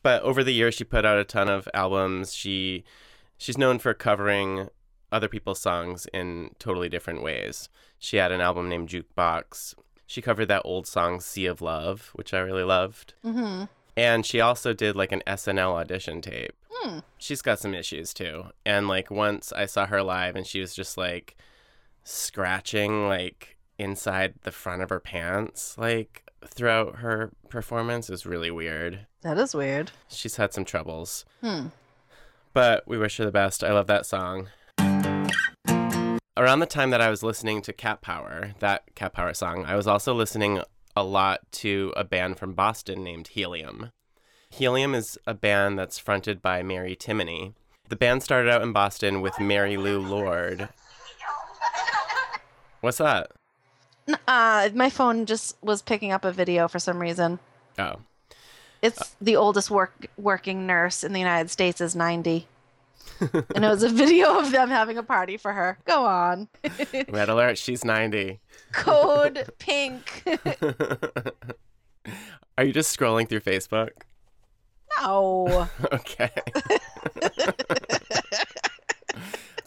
But 0.02 0.22
over 0.24 0.44
the 0.44 0.54
years, 0.54 0.76
she 0.76 0.84
put 0.84 1.06
out 1.06 1.18
a 1.18 1.24
ton 1.24 1.50
of 1.50 1.68
albums. 1.74 2.34
She 2.34 2.84
she's 3.38 3.58
known 3.58 3.80
for 3.80 3.94
covering 3.94 4.70
other 5.12 5.28
people's 5.28 5.60
songs 5.60 6.08
in 6.14 6.52
totally 6.60 6.90
different 6.90 7.22
ways. 7.22 7.70
She 8.00 8.18
had 8.18 8.32
an 8.32 8.42
album 8.42 8.68
named 8.68 8.90
Jukebox. 8.90 9.76
She 10.06 10.22
covered 10.22 10.48
that 10.48 10.64
old 10.66 10.88
song 10.88 11.22
Sea 11.22 11.46
of 11.46 11.62
Love, 11.62 12.12
which 12.14 12.34
I 12.34 12.40
really 12.40 12.64
loved. 12.64 13.14
Mm-hmm. 13.24 13.66
And 13.96 14.26
she 14.26 14.42
also 14.42 14.74
did 14.74 14.96
like 14.96 15.12
an 15.12 15.24
SNL 15.28 15.74
audition 15.74 16.22
tape. 16.22 16.54
Hmm. 16.70 17.00
She's 17.18 17.42
got 17.42 17.60
some 17.60 17.74
issues 17.74 18.14
too. 18.14 18.46
And 18.66 18.88
like 18.88 19.12
once 19.12 19.54
I 19.54 19.66
saw 19.68 19.86
her 19.86 20.02
live 20.04 20.36
and 20.36 20.46
she 20.46 20.60
was 20.60 20.76
just 20.76 20.98
like 20.98 21.38
scratching 22.04 23.08
like 23.08 23.58
inside 23.78 24.34
the 24.44 24.52
front 24.52 24.82
of 24.82 24.90
her 24.90 25.00
pants 25.00 25.78
like 25.78 26.24
throughout 26.50 26.98
her 26.98 27.32
performance 27.50 28.10
is 28.10 28.26
really 28.26 28.52
weird. 28.52 29.08
That 29.22 29.38
is 29.38 29.54
weird. 29.56 29.92
She's 30.08 30.36
had 30.36 30.54
some 30.54 30.66
troubles. 30.66 31.26
Hmm. 31.42 31.68
But 32.54 32.88
we 32.88 32.98
wish 32.98 33.18
her 33.18 33.26
the 33.26 33.32
best. 33.32 33.64
I 33.64 33.72
love 33.72 33.88
that 33.88 34.06
song. 34.06 34.50
Around 36.36 36.60
the 36.60 36.66
time 36.66 36.90
that 36.90 37.02
I 37.02 37.10
was 37.10 37.24
listening 37.24 37.62
to 37.62 37.74
Cat 37.74 38.02
Power, 38.02 38.54
that 38.60 38.96
Cat 38.96 39.14
Power 39.14 39.34
song, 39.34 39.66
I 39.66 39.76
was 39.76 39.88
also 39.88 40.14
listening 40.14 40.62
a 40.96 41.04
lot 41.04 41.40
to 41.52 41.94
a 41.96 42.04
band 42.04 42.38
from 42.38 42.54
Boston 42.54 43.04
named 43.04 43.30
Helium. 43.30 43.92
Helium 44.50 44.94
is 44.94 45.18
a 45.26 45.34
band 45.34 45.80
that's 45.80 45.98
fronted 45.98 46.42
by 46.42 46.62
Mary 46.62 46.96
Timony. 46.96 47.54
The 47.90 47.96
band 47.96 48.24
started 48.24 48.52
out 48.52 48.62
in 48.62 48.72
Boston 48.72 49.22
with 49.22 49.40
Mary 49.40 49.78
Lou 49.78 50.00
Lord. 50.00 50.70
What's 52.82 52.98
that? 52.98 53.32
Uh, 54.28 54.70
my 54.74 54.90
phone 54.90 55.26
just 55.26 55.56
was 55.62 55.82
picking 55.82 56.12
up 56.12 56.26
a 56.26 56.32
video 56.32 56.68
for 56.68 56.80
some 56.80 57.00
reason. 57.00 57.40
Oh. 57.80 57.96
It's 58.82 59.16
the 59.22 59.38
oldest 59.38 59.72
work 59.72 60.08
working 60.18 60.68
nurse 60.68 61.04
in 61.04 61.14
the 61.14 61.20
United 61.20 61.50
States 61.50 61.80
is 61.80 61.96
90. 61.96 62.48
and 63.20 63.64
it 63.64 63.70
was 63.70 63.84
a 63.84 63.90
video 63.90 64.40
of 64.40 64.52
them 64.52 64.70
having 64.70 64.98
a 64.98 65.04
party 65.04 65.38
for 65.38 65.54
her. 65.54 65.78
Go 65.86 66.06
on. 66.06 66.50
Red 67.10 67.30
alert, 67.30 67.58
she's 67.58 67.86
90. 67.86 68.40
Code 68.74 69.50
pink. 69.60 70.24
Are 72.58 72.66
you 72.66 72.74
just 72.74 72.98
scrolling 72.98 73.30
through 73.30 73.42
Facebook? 73.42 73.92
no. 75.02 75.70
Okay. 75.92 76.30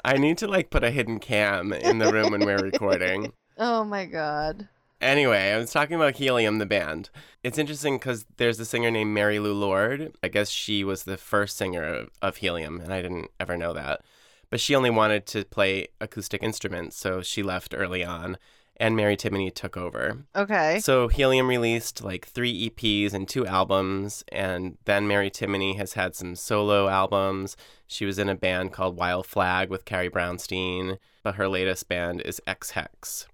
I 0.04 0.18
need 0.18 0.38
to 0.38 0.46
like 0.46 0.70
put 0.70 0.84
a 0.84 0.90
hidden 0.90 1.18
cam 1.18 1.72
in 1.72 1.98
the 1.98 2.12
room 2.12 2.32
when 2.32 2.44
we're 2.44 2.58
recording. 2.58 3.32
Oh 3.58 3.84
my 3.84 4.04
god. 4.04 4.68
Anyway, 5.00 5.50
I 5.52 5.58
was 5.58 5.70
talking 5.70 5.94
about 5.94 6.16
Helium, 6.16 6.58
the 6.58 6.66
band. 6.66 7.10
It's 7.42 7.58
interesting 7.58 7.98
because 7.98 8.24
there's 8.38 8.58
a 8.58 8.64
singer 8.64 8.90
named 8.90 9.12
Mary 9.12 9.38
Lou 9.38 9.52
Lord. 9.52 10.14
I 10.22 10.28
guess 10.28 10.48
she 10.48 10.84
was 10.84 11.04
the 11.04 11.18
first 11.18 11.56
singer 11.56 11.84
of, 11.84 12.10
of 12.22 12.36
Helium, 12.36 12.80
and 12.80 12.92
I 12.92 13.02
didn't 13.02 13.30
ever 13.38 13.56
know 13.56 13.74
that. 13.74 14.00
But 14.48 14.60
she 14.60 14.74
only 14.74 14.90
wanted 14.90 15.26
to 15.26 15.44
play 15.44 15.88
acoustic 16.00 16.42
instruments, 16.42 16.96
so 16.96 17.20
she 17.20 17.42
left 17.42 17.74
early 17.76 18.02
on, 18.02 18.38
and 18.78 18.96
Mary 18.96 19.16
Timony 19.18 19.52
took 19.54 19.76
over. 19.76 20.24
Okay. 20.34 20.80
So 20.80 21.08
Helium 21.08 21.48
released 21.48 22.02
like 22.02 22.26
three 22.26 22.70
EPs 22.70 23.12
and 23.12 23.28
two 23.28 23.46
albums, 23.46 24.24
and 24.32 24.78
then 24.86 25.06
Mary 25.06 25.30
Timony 25.30 25.76
has 25.76 25.92
had 25.92 26.14
some 26.14 26.36
solo 26.36 26.88
albums. 26.88 27.56
She 27.86 28.06
was 28.06 28.18
in 28.18 28.30
a 28.30 28.34
band 28.34 28.72
called 28.72 28.96
Wild 28.96 29.26
Flag 29.26 29.68
with 29.68 29.84
Carrie 29.84 30.10
Brownstein, 30.10 30.98
but 31.22 31.34
her 31.34 31.48
latest 31.48 31.88
band 31.88 32.22
is 32.22 32.40
Ex 32.46 32.70
Hex. 32.70 33.26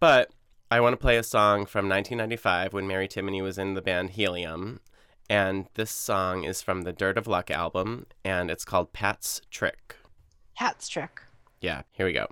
But 0.00 0.30
I 0.70 0.80
want 0.80 0.92
to 0.92 0.98
play 0.98 1.16
a 1.16 1.22
song 1.22 1.66
from 1.66 1.88
1995 1.88 2.72
when 2.72 2.86
Mary 2.86 3.08
Timony 3.08 3.42
was 3.42 3.58
in 3.58 3.74
the 3.74 3.82
band 3.82 4.10
Helium, 4.10 4.80
and 5.28 5.66
this 5.74 5.90
song 5.90 6.44
is 6.44 6.62
from 6.62 6.82
the 6.82 6.92
Dirt 6.92 7.18
of 7.18 7.26
Luck 7.26 7.50
album, 7.50 8.06
and 8.24 8.50
it's 8.50 8.64
called 8.64 8.92
Pat's 8.92 9.40
Trick. 9.50 9.96
Pat's 10.54 10.88
trick. 10.88 11.22
Yeah, 11.60 11.82
here 11.92 12.06
we 12.06 12.12
go. 12.12 12.28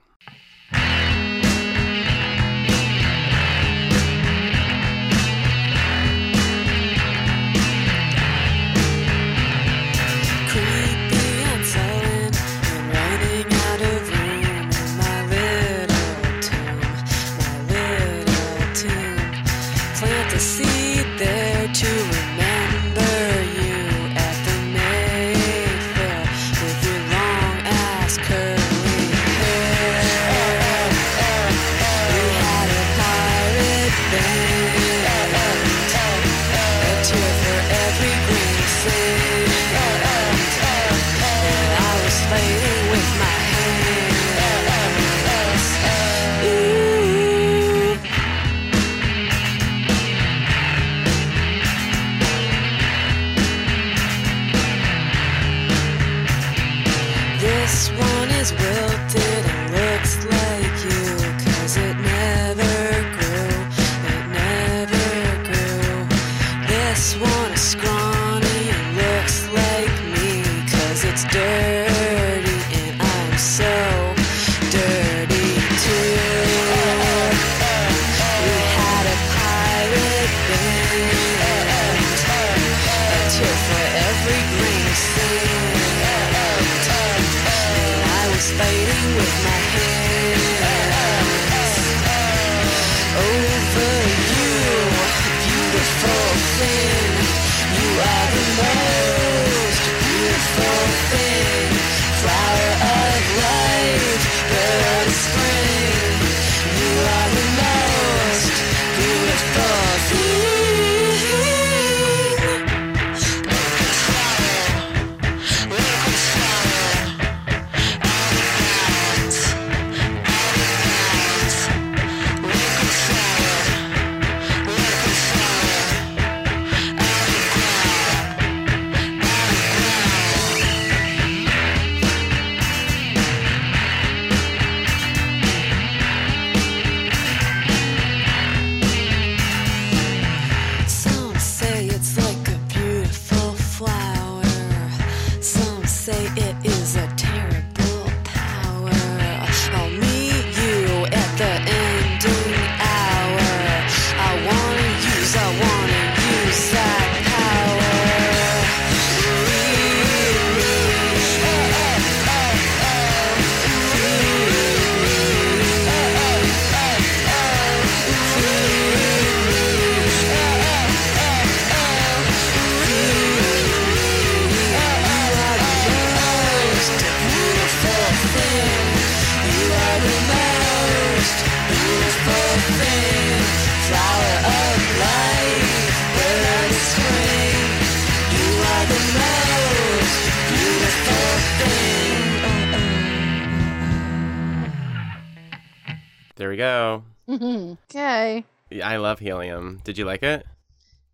I 198.97 198.99
love 198.99 199.19
Helium. 199.19 199.82
Did 199.85 199.99
you 199.99 200.06
like 200.06 200.23
it? 200.23 200.47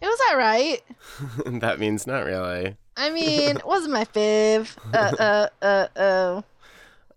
It 0.01 0.07
was 0.07 0.21
alright. 0.31 0.83
that 1.61 1.81
means 1.81 2.07
not 2.07 2.25
really. 2.25 2.77
I 2.97 3.11
mean, 3.11 3.57
it 3.57 3.67
wasn't 3.67 3.93
my 3.95 4.05
fave. 4.05 4.77
Uh, 4.95 5.17
uh, 5.19 5.49
uh, 5.61 5.99
uh. 5.99 6.43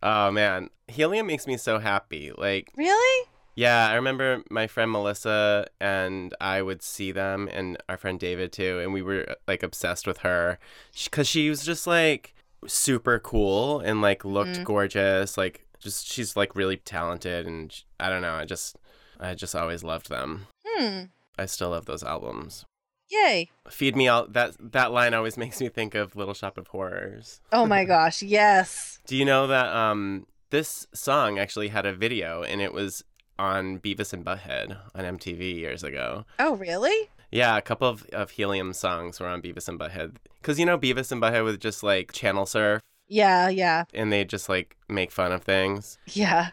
Oh 0.02 0.32
man, 0.32 0.72
Helium 0.88 1.28
makes 1.28 1.46
me 1.46 1.56
so 1.58 1.78
happy. 1.78 2.32
Like, 2.36 2.72
Really? 2.76 3.28
yeah, 3.54 3.88
I 3.88 3.94
remember 3.94 4.42
my 4.50 4.66
friend 4.66 4.92
Melissa 4.92 5.68
and 5.80 6.34
I 6.42 6.64
would 6.64 6.82
see 6.82 7.12
them, 7.12 7.48
and 7.52 7.78
our 7.88 7.98
friend 7.98 8.20
David 8.20 8.52
too, 8.52 8.80
and 8.80 8.92
we 8.92 9.04
were 9.04 9.36
like 9.48 9.62
obsessed 9.62 10.08
with 10.08 10.18
her 10.20 10.58
because 11.04 11.28
she 11.28 11.48
was 11.48 11.64
just 11.64 11.86
like 11.86 12.34
super 12.66 13.20
cool 13.20 13.82
and 13.82 14.02
like 14.02 14.26
looked 14.26 14.64
gorgeous. 14.64 15.38
Like, 15.38 15.64
just 15.78 16.08
she's 16.12 16.36
like 16.36 16.56
really 16.56 16.78
talented, 16.78 17.46
and 17.46 17.72
I 18.00 18.10
don't 18.10 18.24
know. 18.24 18.34
I 18.34 18.46
just, 18.46 18.78
I 19.20 19.36
just 19.36 19.56
always 19.56 19.84
loved 19.84 20.10
them. 20.10 20.48
Hmm. 20.76 21.04
I 21.38 21.46
still 21.46 21.70
love 21.72 21.86
those 21.86 22.04
albums. 22.04 22.66
Yay. 23.10 23.50
Feed 23.70 23.96
me 23.96 24.08
out. 24.08 24.34
That 24.34 24.56
that 24.72 24.92
line 24.92 25.14
always 25.14 25.38
makes 25.44 25.60
me 25.62 25.70
think 25.70 25.96
of 25.96 26.16
Little 26.16 26.34
Shop 26.34 26.58
of 26.58 26.68
Horrors. 26.68 27.40
Oh 27.52 27.66
my 27.66 27.86
gosh, 27.94 28.22
yes. 28.24 29.00
Do 29.06 29.16
you 29.16 29.26
know 29.26 29.48
that 29.48 29.68
um 29.68 30.26
this 30.50 30.88
song 30.94 31.38
actually 31.40 31.68
had 31.70 31.86
a 31.86 31.94
video 31.94 32.44
and 32.44 32.62
it 32.62 32.74
was 32.74 33.04
on 33.38 33.80
Beavis 33.80 34.14
and 34.14 34.24
Butthead 34.26 34.78
on 34.96 35.04
MTV 35.18 35.56
years 35.56 35.84
ago. 35.84 36.26
Oh, 36.40 36.56
really? 36.56 37.10
Yeah, 37.32 37.58
a 37.58 37.62
couple 37.62 37.90
of, 37.90 38.06
of 38.14 38.30
Helium 38.32 38.72
songs 38.72 39.20
were 39.20 39.28
on 39.28 39.42
Beavis 39.42 39.68
and 39.68 39.78
Butthead. 39.78 40.16
Cause 40.42 40.58
you 40.58 40.66
know 40.66 40.78
Beavis 40.78 41.12
and 41.12 41.22
Butthead 41.22 41.44
would 41.44 41.60
just 41.60 41.84
like 41.84 42.14
channel 42.14 42.46
surf 42.46 42.82
Yeah, 43.08 43.50
yeah, 43.50 43.84
and 43.94 44.14
they 44.14 44.24
just 44.24 44.48
like 44.48 44.78
make 44.88 45.12
fun 45.12 45.32
of 45.34 45.44
things. 45.44 45.98
yeah. 46.08 46.52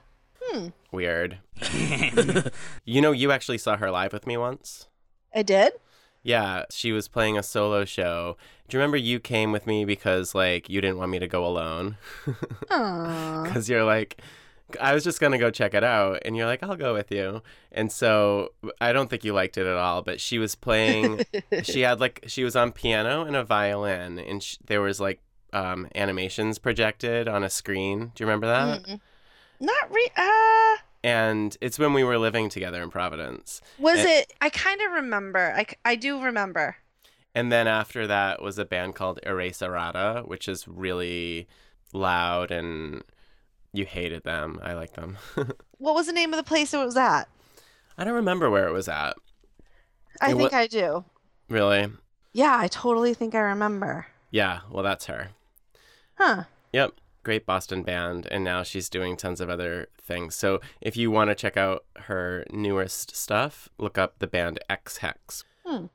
Weird. 0.91 1.39
you 2.85 3.01
know, 3.01 3.13
you 3.13 3.31
actually 3.33 3.59
saw 3.59 3.77
her 3.77 3.91
live 3.91 4.13
with 4.13 4.27
me 4.27 4.37
once. 4.37 4.89
I 5.35 5.43
did? 5.43 5.73
Yeah, 6.23 6.65
she 6.71 6.93
was 6.93 7.09
playing 7.09 7.37
a 7.37 7.43
solo 7.43 7.85
show. 7.85 8.37
Do 8.69 8.77
you 8.77 8.81
remember 8.81 8.97
you 8.97 9.19
came 9.19 9.51
with 9.53 9.67
me 9.67 9.85
because 9.85 10.35
like 10.35 10.69
you 10.69 10.81
didn't 10.81 10.99
want 10.99 11.11
me 11.11 11.19
to 11.19 11.27
go 11.29 11.45
alone? 11.45 11.97
Aww. 12.71 13.45
because 13.45 13.69
you're 13.69 13.85
like 13.85 14.21
i 14.81 14.95
was 14.95 15.05
just 15.05 15.21
gonna 15.21 15.37
go 15.37 15.51
check 15.51 15.75
it 15.75 15.85
out 15.85 16.19
and 16.25 16.35
you're 16.35 16.47
like 16.47 16.63
i'll 16.63 16.77
go 16.77 16.95
with 16.95 17.11
you 17.13 17.43
and 17.73 17.93
so 17.93 18.49
i 18.81 18.91
don't 18.91 19.11
think 19.11 19.23
you 19.23 19.35
liked 19.35 19.59
it 19.59 19.67
at 19.67 19.77
all 19.77 20.01
but 20.01 20.19
she 20.19 20.39
was 20.39 20.55
playing 20.55 21.21
she 21.63 21.83
had 21.83 22.01
like 22.01 22.25
she 22.27 22.43
was 22.43 22.57
on 22.57 22.73
piano 22.73 23.23
and 23.23 23.37
a 23.37 23.45
violin 23.45 24.19
and 24.19 24.43
sh- 24.43 24.57
there 24.65 24.81
was 24.81 24.99
like 24.99 25.21
um, 25.53 25.89
animations 25.95 26.59
projected 26.59 27.29
on 27.29 27.45
a 27.45 27.51
screen 27.51 28.13
do 28.15 28.25
you 28.25 28.27
remember 28.27 28.47
that 28.47 28.83
Mm. 28.85 29.01
Not 29.63 29.91
re. 29.95 30.11
Uh, 30.17 30.77
and 31.05 31.57
it's 31.61 31.79
when 31.79 31.93
we 31.95 32.05
were 32.05 32.19
living 32.19 32.49
together 32.49 32.83
in 32.83 32.91
providence 32.91 33.61
was 33.79 33.99
Eh. 34.01 34.21
it? 34.21 34.33
I 34.41 34.51
kind 34.51 34.81
of 34.83 34.93
remember. 34.93 35.55
I, 35.57 35.67
I 35.85 35.95
do 35.97 36.21
remember. 36.23 36.77
and 37.35 37.51
then 37.51 37.67
after 37.67 38.07
that 38.07 38.43
was 38.43 38.59
a 38.59 38.65
band 38.67 38.95
called 38.95 39.19
Erase 39.25 39.63
Errata, 39.63 40.23
which 40.27 40.49
is 40.49 40.69
really 40.69 41.49
loud 41.95 42.51
and 42.51 43.03
you 43.75 43.85
hated 43.87 44.23
them 44.25 44.59
i 44.63 44.73
like 44.75 44.93
them 44.95 45.17
What 45.79 45.95
was 45.95 46.07
the 46.07 46.13
name 46.13 46.33
of 46.33 46.37
the 46.39 46.43
place 46.43 46.73
it 46.75 46.79
was 46.85 46.97
at? 46.97 47.25
i 47.99 48.05
don't 48.05 48.15
remember 48.15 48.51
where 48.51 48.67
it 48.69 48.73
was 48.73 48.89
at 48.89 49.15
I 50.21 50.33
It 50.33 50.37
think 50.37 50.53
wa- 50.53 50.59
I 50.59 50.67
do. 50.67 51.05
really 51.49 51.89
Yeah, 52.35 52.57
I 52.59 52.69
totally 52.69 53.15
think 53.15 53.35
I 53.35 53.41
remember. 53.41 54.07
Yeah, 54.31 54.61
well, 54.71 54.83
that's 54.83 55.07
her. 55.07 55.29
Huh. 56.17 56.45
Yep. 56.73 56.93
Great 57.23 57.47
Boston 57.47 57.83
band. 57.83 58.27
And 58.31 58.45
now 58.45 58.63
she's 58.63 58.89
doing 58.89 59.17
tons 59.17 59.41
of 59.41 59.51
other 59.51 59.89
things. 60.01 60.35
So 60.35 60.61
if 60.81 60.97
you 60.97 61.11
want 61.11 61.31
to 61.31 61.35
check 61.35 61.57
out 61.57 61.85
her 61.97 62.45
newest 62.51 63.15
stuff, 63.17 63.69
look 63.79 63.99
up 63.99 64.19
the 64.19 64.27
band 64.27 64.59
Ex 64.69 64.99
Hex. 64.99 65.45
Hmm. 65.65 65.87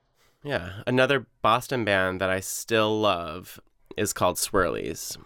Yeah. 0.43 0.83
Another 0.85 1.27
Boston 1.41 1.83
band 1.83 2.21
that 2.21 2.29
I 2.29 2.39
still 2.39 2.99
love 2.99 3.59
is 3.97 4.13
called 4.13 4.37
Swirlies. 4.37 5.17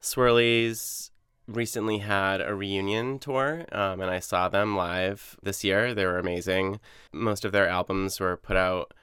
Swirlies 0.00 1.10
recently 1.46 1.98
had 1.98 2.40
a 2.40 2.54
reunion 2.54 3.18
tour, 3.18 3.64
um, 3.72 4.00
and 4.00 4.10
I 4.10 4.20
saw 4.20 4.48
them 4.48 4.76
live 4.76 5.36
this 5.42 5.64
year. 5.64 5.94
They 5.94 6.06
were 6.06 6.18
amazing. 6.18 6.80
Most 7.12 7.44
of 7.44 7.52
their 7.52 7.68
albums 7.68 8.20
were 8.20 8.36
put 8.36 8.56
out 8.56 8.94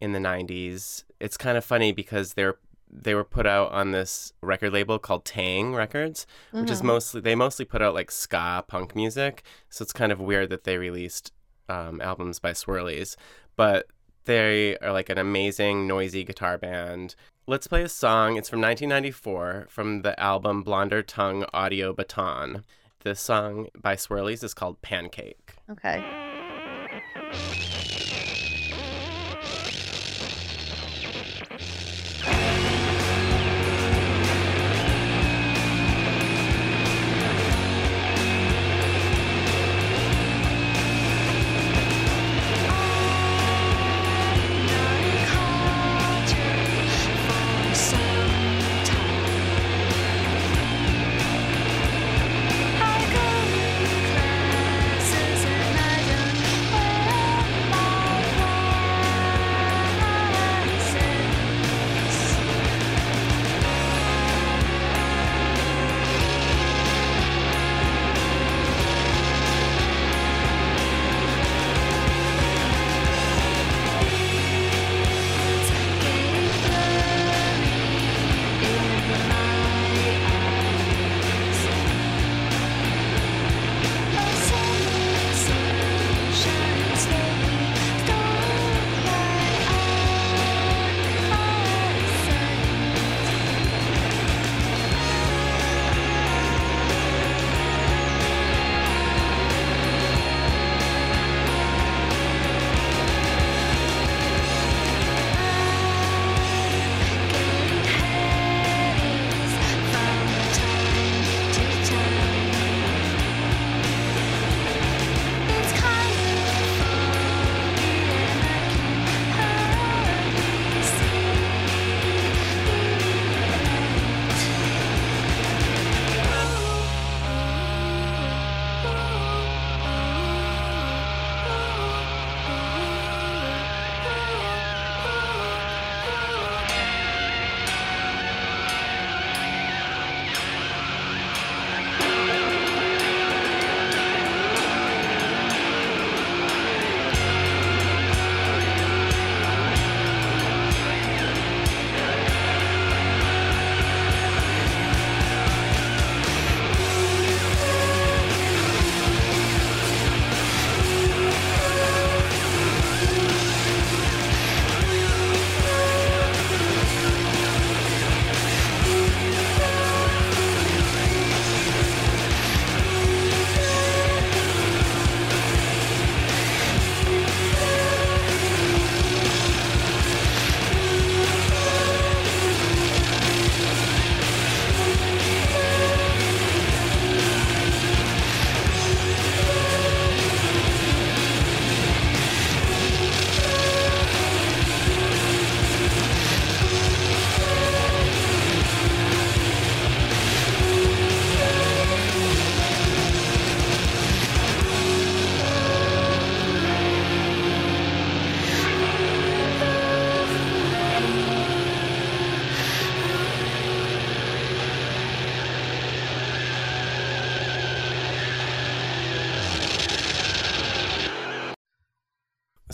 in 0.00 0.12
the 0.12 0.18
90s. 0.18 1.04
It's 1.20 1.36
kind 1.36 1.56
of 1.56 1.64
funny 1.64 1.92
because 1.92 2.34
they're 2.34 2.56
they 2.92 3.14
were 3.14 3.24
put 3.24 3.46
out 3.46 3.72
on 3.72 3.90
this 3.90 4.32
record 4.42 4.72
label 4.72 4.98
called 4.98 5.24
Taang 5.24 5.74
Records, 5.74 6.26
which 6.50 6.70
is 6.70 6.82
mostly 6.82 7.20
they 7.20 7.34
mostly 7.34 7.64
put 7.64 7.80
out 7.80 7.94
like 7.94 8.10
ska 8.10 8.64
punk 8.68 8.94
music. 8.94 9.42
So 9.70 9.82
it's 9.82 9.92
kind 9.92 10.12
of 10.12 10.20
weird 10.20 10.50
that 10.50 10.64
they 10.64 10.76
released 10.76 11.32
um, 11.68 12.00
albums 12.00 12.38
by 12.38 12.52
Swirlies, 12.52 13.16
but 13.56 13.86
they 14.24 14.76
are 14.78 14.92
like 14.92 15.08
an 15.08 15.18
amazing 15.18 15.86
noisy 15.86 16.22
guitar 16.24 16.58
band. 16.58 17.14
Let's 17.46 17.66
play 17.66 17.82
a 17.82 17.88
song. 17.88 18.36
It's 18.36 18.48
from 18.48 18.60
1994 18.60 19.66
from 19.68 20.02
the 20.02 20.18
album 20.20 20.62
Blonder 20.62 21.02
Tongue 21.02 21.44
Audio 21.52 21.92
Baton. 21.92 22.64
The 23.00 23.16
song 23.16 23.68
by 23.76 23.96
Swirlies 23.96 24.44
is 24.44 24.54
called 24.54 24.80
Pancake. 24.80 25.54
Okay. 25.68 26.04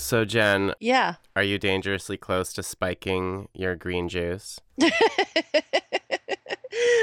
So, 0.09 0.25
Jen, 0.25 0.73
Yeah. 0.81 1.17
are 1.37 1.43
you 1.43 1.59
dangerously 1.59 2.17
close 2.17 2.55
to 2.55 2.63
spiking 2.63 3.51
your 3.53 3.77
green 3.77 4.09
juice? 4.09 4.59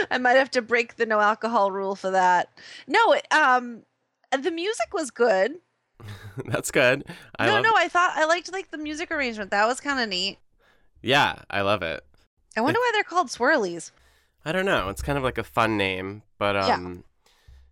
I 0.10 0.18
might 0.20 0.38
have 0.38 0.50
to 0.52 0.64
break 0.64 0.96
the 0.96 1.06
no 1.06 1.20
alcohol 1.20 1.70
rule 1.70 1.96
for 1.96 2.10
that. 2.10 2.50
No, 2.88 3.12
it, 3.12 3.32
um, 3.32 3.84
the 4.32 4.50
music 4.50 4.92
was 4.92 5.12
good. 5.12 5.60
That's 6.48 6.72
good. 6.72 7.06
I 7.38 7.46
no, 7.46 7.54
love 7.54 7.64
no, 7.64 7.74
I 7.76 7.90
thought 7.90 8.14
I 8.16 8.26
liked 8.26 8.52
like 8.52 8.72
the 8.72 8.80
music 8.80 9.12
arrangement. 9.12 9.52
That 9.52 9.68
was 9.68 9.80
kind 9.80 10.00
of 10.00 10.10
neat. 10.10 10.40
Yeah, 11.04 11.36
I 11.48 11.62
love 11.62 11.84
it. 11.84 12.04
I 12.58 12.62
wonder 12.62 12.80
why 12.80 12.90
they're 12.92 13.04
called 13.04 13.28
swirlies. 13.28 13.92
I 14.44 14.52
don't 14.52 14.66
know. 14.66 14.90
It's 14.90 15.04
kind 15.04 15.20
of 15.20 15.24
like 15.24 15.38
a 15.38 15.44
fun 15.44 15.78
name, 15.78 16.24
but 16.40 16.56
Yeah. 16.56 16.74
um 16.74 17.04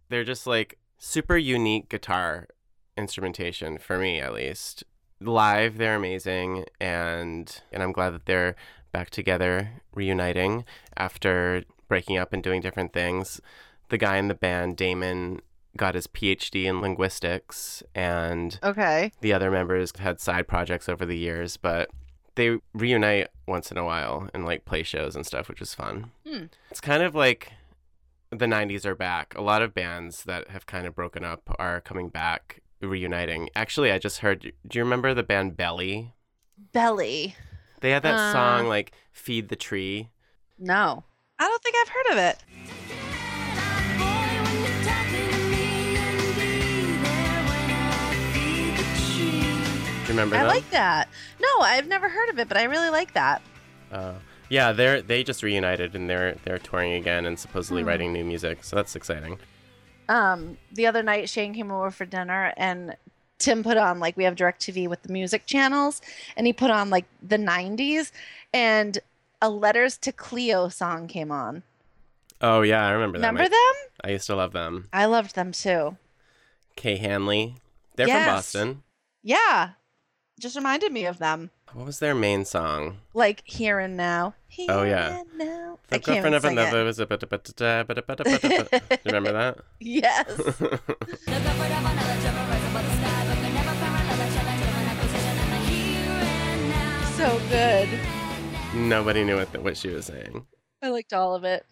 they're 0.10 0.24
just 0.24 0.46
like 0.46 0.78
super 1.00 1.38
unique 1.38 1.90
guitar 1.90 2.50
instrumentation 2.96 3.80
for 3.80 3.98
me 3.98 4.20
at 4.20 4.32
least. 4.36 4.84
Live 5.26 5.78
they're 5.78 5.96
amazing 5.96 6.66
and 6.80 7.62
and 7.72 7.82
I'm 7.84 7.92
glad 7.92 8.12
that 8.12 8.26
they're 8.26 8.56
back 8.92 9.10
together 9.10 9.82
reuniting 9.94 10.66
after 10.98 11.64
breaking 11.88 12.18
up 12.18 12.34
and 12.34 12.44
doing 12.44 12.62
different 12.62 12.94
things. 12.94 13.42
The 13.90 13.98
guy 13.98 14.18
in 14.18 14.28
the 14.28 14.34
band, 14.36 14.78
Damon, 14.78 15.42
got 15.76 15.96
his 15.96 16.08
PhD 16.08 16.66
in 16.66 16.82
linguistics 16.82 17.82
and 17.96 18.60
Okay. 18.64 19.12
the 19.22 19.34
other 19.34 19.50
members 19.52 19.92
had 19.98 20.20
side 20.20 20.48
projects 20.48 20.88
over 20.88 21.06
the 21.06 21.18
years, 21.18 21.58
but 21.58 21.90
they 22.36 22.58
reunite 22.74 23.28
once 23.48 23.72
in 23.72 23.78
a 23.78 23.84
while 23.86 24.30
and 24.34 24.46
like 24.46 24.66
play 24.66 24.84
shows 24.84 25.16
and 25.16 25.26
stuff, 25.26 25.48
which 25.50 25.62
is 25.62 25.74
fun. 25.76 26.12
Hmm. 26.28 26.46
It's 26.72 26.82
kind 26.82 27.04
of 27.04 27.14
like 27.16 27.52
the 28.32 28.48
90s 28.48 28.86
are 28.86 28.96
back. 28.96 29.36
A 29.36 29.42
lot 29.42 29.62
of 29.62 29.74
bands 29.76 30.24
that 30.24 30.48
have 30.50 30.66
kind 30.66 30.88
of 30.88 30.96
broken 30.96 31.24
up 31.24 31.42
are 31.60 31.80
coming 31.82 32.10
back, 32.10 32.62
reuniting. 32.88 33.50
Actually, 33.56 33.92
I 33.92 33.98
just 34.00 34.20
heard, 34.20 34.42
do 34.68 34.78
you 34.80 34.84
remember 34.84 35.14
the 35.14 35.24
band 35.24 35.56
Belly? 35.58 36.14
Belly. 36.72 37.36
They 37.82 37.92
had 37.92 38.04
that 38.04 38.16
Uh. 38.16 38.32
song 38.34 38.68
like 38.68 38.94
Feed 39.12 39.50
the 39.50 39.56
Tree. 39.56 40.10
No. 40.58 41.04
I 41.40 41.48
don't 41.48 41.62
think 41.64 41.76
I've 41.82 41.90
heard 41.90 42.12
of 42.12 42.18
it. 42.18 42.44
Do 50.06 50.08
you 50.12 50.20
remember 50.20 50.36
I 50.36 50.40
that? 50.44 50.48
like 50.48 50.70
that. 50.72 51.08
No, 51.40 51.48
I've 51.62 51.88
never 51.88 52.10
heard 52.10 52.30
of 52.30 52.38
it, 52.38 52.48
but 52.48 52.58
I 52.58 52.64
really 52.64 52.90
like 52.90 53.14
that. 53.14 53.42
Uh, 53.92 54.14
yeah, 54.50 54.72
they're 54.74 55.02
they 55.02 55.24
just 55.24 55.42
reunited 55.44 55.96
and 55.96 56.10
they're 56.10 56.36
they're 56.44 56.60
touring 56.60 56.94
again 56.94 57.26
and 57.26 57.40
supposedly 57.40 57.82
Hmm. 57.84 57.88
writing 57.88 58.14
new 58.14 58.24
music, 58.26 58.64
so 58.64 58.76
that's 58.76 58.96
exciting. 58.96 59.40
Um, 60.10 60.58
the 60.72 60.86
other 60.88 61.02
night 61.04 61.30
Shane 61.30 61.54
came 61.54 61.72
over 61.72 61.92
for 61.92 62.06
dinner 62.06 62.54
and 62.58 62.96
Tim 63.40 63.64
put 63.64 63.78
on 63.78 64.00
like 64.00 64.16
we 64.16 64.24
have 64.24 64.36
DirecTV 64.36 64.88
with 64.88 65.04
the 65.04 65.12
music 65.12 65.46
channels, 65.46 66.02
and 66.38 66.48
he 66.48 66.54
put 66.54 66.72
on 66.72 66.90
like 66.90 67.06
the 67.22 67.38
'90s, 67.38 68.12
and 68.54 69.00
a 69.42 69.50
Letters 69.50 69.98
to 69.98 70.12
Cleo 70.14 70.70
song 70.70 71.08
came 71.08 71.30
on. 71.32 71.64
Oh 72.40 72.62
yeah, 72.62 72.86
I 72.88 72.92
remember 72.92 73.18
them. 73.20 73.36
Remember 73.36 73.44
I, 73.44 73.48
them? 73.50 73.90
I 74.06 74.10
used 74.12 74.28
to 74.28 74.36
love 74.36 74.54
them. 74.54 74.88
I 74.94 75.06
loved 75.06 75.36
them 75.36 75.52
too. 75.52 75.98
Kay 76.78 76.98
Hanley. 76.98 77.56
They're 77.96 78.08
Yes. 78.08 78.26
from 78.26 78.36
Boston. 78.36 78.84
Yeah, 79.24 79.72
just 80.44 80.58
reminded 80.58 80.92
me 80.92 81.06
of 81.06 81.20
them. 81.20 81.52
What 81.72 81.86
was 81.86 82.00
their 82.00 82.14
main 82.14 82.44
song? 82.44 82.98
Like 83.14 83.44
Here 83.46 83.80
and 83.80 83.96
Now. 83.96 84.36
Here 84.50 84.68
oh 84.70 84.84
yeah. 84.84 85.24
Now. 85.38 85.80
The 85.88 85.96
I 85.96 86.00
girlfriend 86.00 86.36
of 86.36 86.44
another 86.44 86.84
was 86.84 87.00
a 87.00 87.06
bit 87.06 87.28
bit 87.30 87.50
bit 87.50 89.02
Remember 89.06 89.32
that? 89.32 89.58
Yes. 89.80 90.28
so 97.16 97.40
good. 97.48 97.88
Nobody 98.76 99.24
knew 99.24 99.38
what, 99.38 99.64
what 99.64 99.78
she 99.78 99.88
was 99.88 100.08
saying. 100.08 100.46
I 100.82 100.90
liked 100.90 101.14
all 101.14 101.36
of 101.36 101.46
it. 101.46 101.66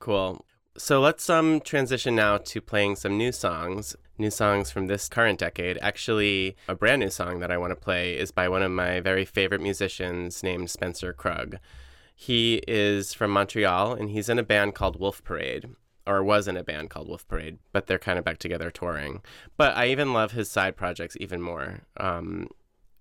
Cool. 0.00 0.44
So 0.78 1.00
let's 1.00 1.28
um 1.28 1.60
transition 1.60 2.14
now 2.14 2.38
to 2.38 2.60
playing 2.60 2.94
some 2.94 3.18
new 3.18 3.32
songs. 3.32 3.96
New 4.16 4.30
songs 4.30 4.70
from 4.70 4.86
this 4.86 5.08
current 5.08 5.40
decade. 5.40 5.76
Actually, 5.82 6.56
a 6.68 6.76
brand 6.76 7.00
new 7.00 7.10
song 7.10 7.40
that 7.40 7.50
I 7.50 7.58
want 7.58 7.72
to 7.72 7.76
play 7.76 8.16
is 8.16 8.30
by 8.30 8.48
one 8.48 8.62
of 8.62 8.70
my 8.70 9.00
very 9.00 9.24
favorite 9.24 9.60
musicians 9.60 10.44
named 10.44 10.70
Spencer 10.70 11.12
Krug. 11.12 11.58
He 12.14 12.62
is 12.68 13.12
from 13.12 13.32
Montreal 13.32 13.94
and 13.94 14.10
he's 14.10 14.28
in 14.28 14.38
a 14.38 14.44
band 14.44 14.76
called 14.76 15.00
Wolf 15.00 15.22
Parade, 15.24 15.68
or 16.06 16.22
was 16.22 16.46
in 16.46 16.56
a 16.56 16.62
band 16.62 16.90
called 16.90 17.08
Wolf 17.08 17.26
Parade, 17.26 17.58
but 17.72 17.88
they're 17.88 17.98
kind 17.98 18.18
of 18.18 18.24
back 18.24 18.38
together 18.38 18.70
touring. 18.70 19.20
But 19.56 19.76
I 19.76 19.88
even 19.88 20.12
love 20.12 20.30
his 20.30 20.48
side 20.48 20.76
projects 20.76 21.16
even 21.18 21.42
more. 21.42 21.80
Um, 21.96 22.50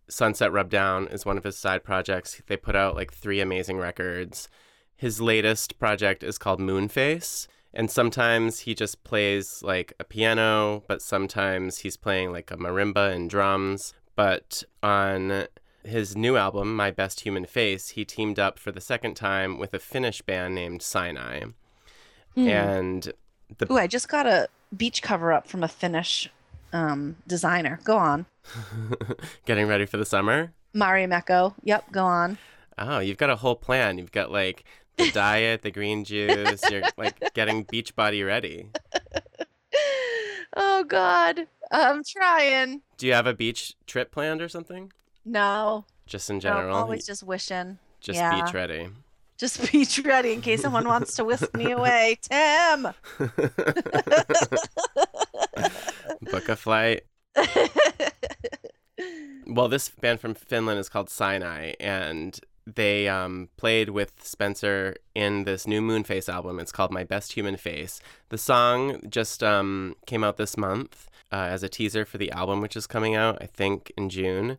Sunset 0.10 0.52
Rubdown 0.52 1.08
is 1.10 1.28
one 1.28 1.38
of 1.38 1.44
his 1.44 1.58
side 1.60 1.84
projects. 1.84 2.42
They 2.48 2.58
put 2.58 2.76
out 2.76 2.96
like 2.96 3.14
three 3.14 3.40
amazing 3.40 3.78
records. 3.78 4.50
His 4.96 5.22
latest 5.22 5.78
project 5.78 6.24
is 6.24 6.40
called 6.40 6.60
Moonface, 6.60 7.48
and 7.74 7.92
sometimes 7.92 8.60
he 8.60 8.74
just 8.74 9.04
plays 9.04 9.62
like 9.64 9.94
a 10.00 10.04
piano, 10.04 10.84
but 10.88 11.02
sometimes 11.02 11.80
he's 11.80 11.98
playing 11.98 12.32
like 12.32 12.52
a 12.52 12.58
marimba 12.58 13.14
and 13.14 13.30
drums. 13.30 13.94
But 14.16 14.64
on 14.82 15.48
his 15.84 16.16
new 16.16 16.38
album, 16.38 16.76
My 16.76 16.92
Best 16.92 17.22
Human 17.22 17.46
Face, 17.46 17.90
he 17.90 18.04
teamed 18.06 18.40
up 18.40 18.58
for 18.60 18.72
the 18.72 18.82
second 18.82 19.16
time 19.16 19.58
with 19.58 19.74
a 19.74 19.80
Finnish 19.80 20.22
band 20.22 20.56
named 20.56 20.82
Siinai. 20.82 21.54
And 22.36 23.12
the 23.58 23.72
Ooh, 23.72 23.78
I 23.78 23.88
just 23.88 24.10
got 24.10 24.28
a 24.28 24.48
beach 24.76 25.02
cover 25.02 25.34
up 25.34 25.48
from 25.48 25.64
a 25.64 25.68
Finnish 25.68 26.30
um, 26.72 27.16
designer. 27.26 27.80
Go 27.84 27.98
on. 27.98 28.26
getting 29.46 29.68
ready 29.68 29.86
for 29.86 29.98
the 29.98 30.06
summer. 30.06 30.54
Marimekko. 30.76 31.56
Yep, 31.64 31.92
go 31.92 32.06
on. 32.06 32.38
Oh, 32.78 33.00
you've 33.00 33.18
got 33.18 33.32
a 33.32 33.38
whole 33.38 33.56
plan. 33.56 33.98
You've 33.98 34.12
got 34.12 34.32
like 34.32 34.64
the 34.98 35.12
diet, 35.12 35.62
the 35.62 35.72
green 35.72 36.04
juice. 36.04 36.62
You're 36.70 36.84
like 36.98 37.34
getting 37.34 37.64
beach 37.64 37.96
body 37.96 38.24
ready. 38.24 38.70
Oh 40.60 40.84
God, 40.86 41.46
I'm 41.72 42.02
trying. 42.04 42.82
Do 42.98 43.06
you 43.06 43.14
have 43.14 43.28
a 43.28 43.34
beach 43.34 43.76
trip 43.86 44.12
planned 44.12 44.42
or 44.42 44.50
something? 44.50 44.92
No, 45.24 45.86
Just 46.08 46.32
in 46.32 46.38
no, 46.38 46.40
general, 46.40 46.76
I'm 46.76 46.84
always 46.84 47.06
just 47.06 47.22
wishing. 47.22 47.78
just 48.00 48.18
yeah. 48.18 48.42
beach 48.44 48.54
ready. 48.56 48.90
Just 49.38 49.72
beach 49.72 50.00
ready 50.04 50.34
in 50.34 50.42
case 50.42 50.64
someone 50.64 50.88
wants 50.88 51.16
to 51.18 51.26
whisk 51.26 51.54
me 51.56 51.72
away. 51.72 52.18
Tim. 52.24 52.88
Book 56.22 56.50
a 56.50 56.56
flight. 56.56 57.04
Well, 59.50 59.70
this 59.70 59.88
band 59.88 60.20
from 60.20 60.34
Finland 60.34 60.78
is 60.80 60.90
called 60.90 61.08
Siinai, 61.08 61.76
and 61.80 62.38
they 62.76 63.08
um, 63.08 63.48
played 63.56 63.90
with 63.90 64.24
Spencer 64.24 64.96
in 65.16 65.46
this 65.46 65.66
new 65.66 65.82
Moonface 65.82 66.28
album. 66.28 66.60
It's 66.60 66.72
called 66.72 66.92
My 66.92 67.06
Best 67.06 67.34
Human 67.34 67.56
Face. 67.56 68.02
The 68.30 68.38
song 68.38 69.00
just 69.10 69.42
um, 69.42 69.96
came 70.06 70.24
out 70.24 70.36
this 70.36 70.58
month 70.58 71.10
uh, 71.32 71.36
as 71.36 71.64
a 71.64 71.70
teaser 71.70 72.04
for 72.04 72.18
the 72.18 72.32
album, 72.32 72.60
which 72.60 72.76
is 72.76 72.86
coming 72.86 73.16
out, 73.16 73.38
I 73.42 73.46
think, 73.46 73.94
in 73.98 74.10
June. 74.10 74.58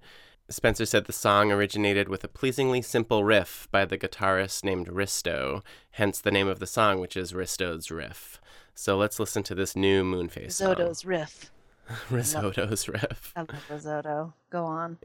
Spencer 0.49 0.87
said 0.87 1.05
the 1.05 1.13
song 1.13 1.53
originated 1.53 2.09
with 2.09 2.25
a 2.25 2.29
pleasingly 2.29 2.81
simple 2.81 3.25
riff 3.25 3.69
by 3.71 3.85
the 3.85 3.99
guitarist 3.99 4.65
named 4.65 4.89
Risto, 4.89 5.63
hence 5.93 6.19
the 6.19 6.31
name 6.31 6.49
of 6.49 6.59
the 6.59 6.67
song, 6.67 7.01
which 7.01 7.15
is 7.15 7.35
Risto's 7.35 7.91
Riff. 7.91 8.41
So 8.75 8.97
let's 8.97 9.21
listen 9.21 9.43
to 9.43 9.55
this 9.55 9.77
new 9.77 10.03
Moonface 10.03 10.53
song. 10.53 10.69
Risotto's 10.69 11.05
riff. 11.05 11.51
Risotto's 12.11 12.89
riff. 12.89 13.33
I 13.37 13.41
love 13.41 13.65
risotto. 13.69 14.33
Go 14.51 14.65
on. 14.65 14.99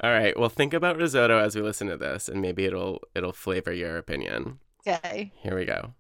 All 0.01 0.11
right. 0.11 0.37
Well, 0.37 0.49
think 0.49 0.73
about 0.73 0.97
risotto 0.97 1.37
as 1.37 1.55
we 1.55 1.61
listen 1.61 1.87
to 1.87 1.97
this, 1.97 2.27
and 2.27 2.41
maybe 2.41 2.65
it'll 2.65 3.01
it'll 3.13 3.33
flavor 3.33 3.71
your 3.71 3.97
opinion. 3.97 4.59
Okay. 4.85 5.31
Here 5.35 5.55
we 5.55 5.65
go. 5.65 5.93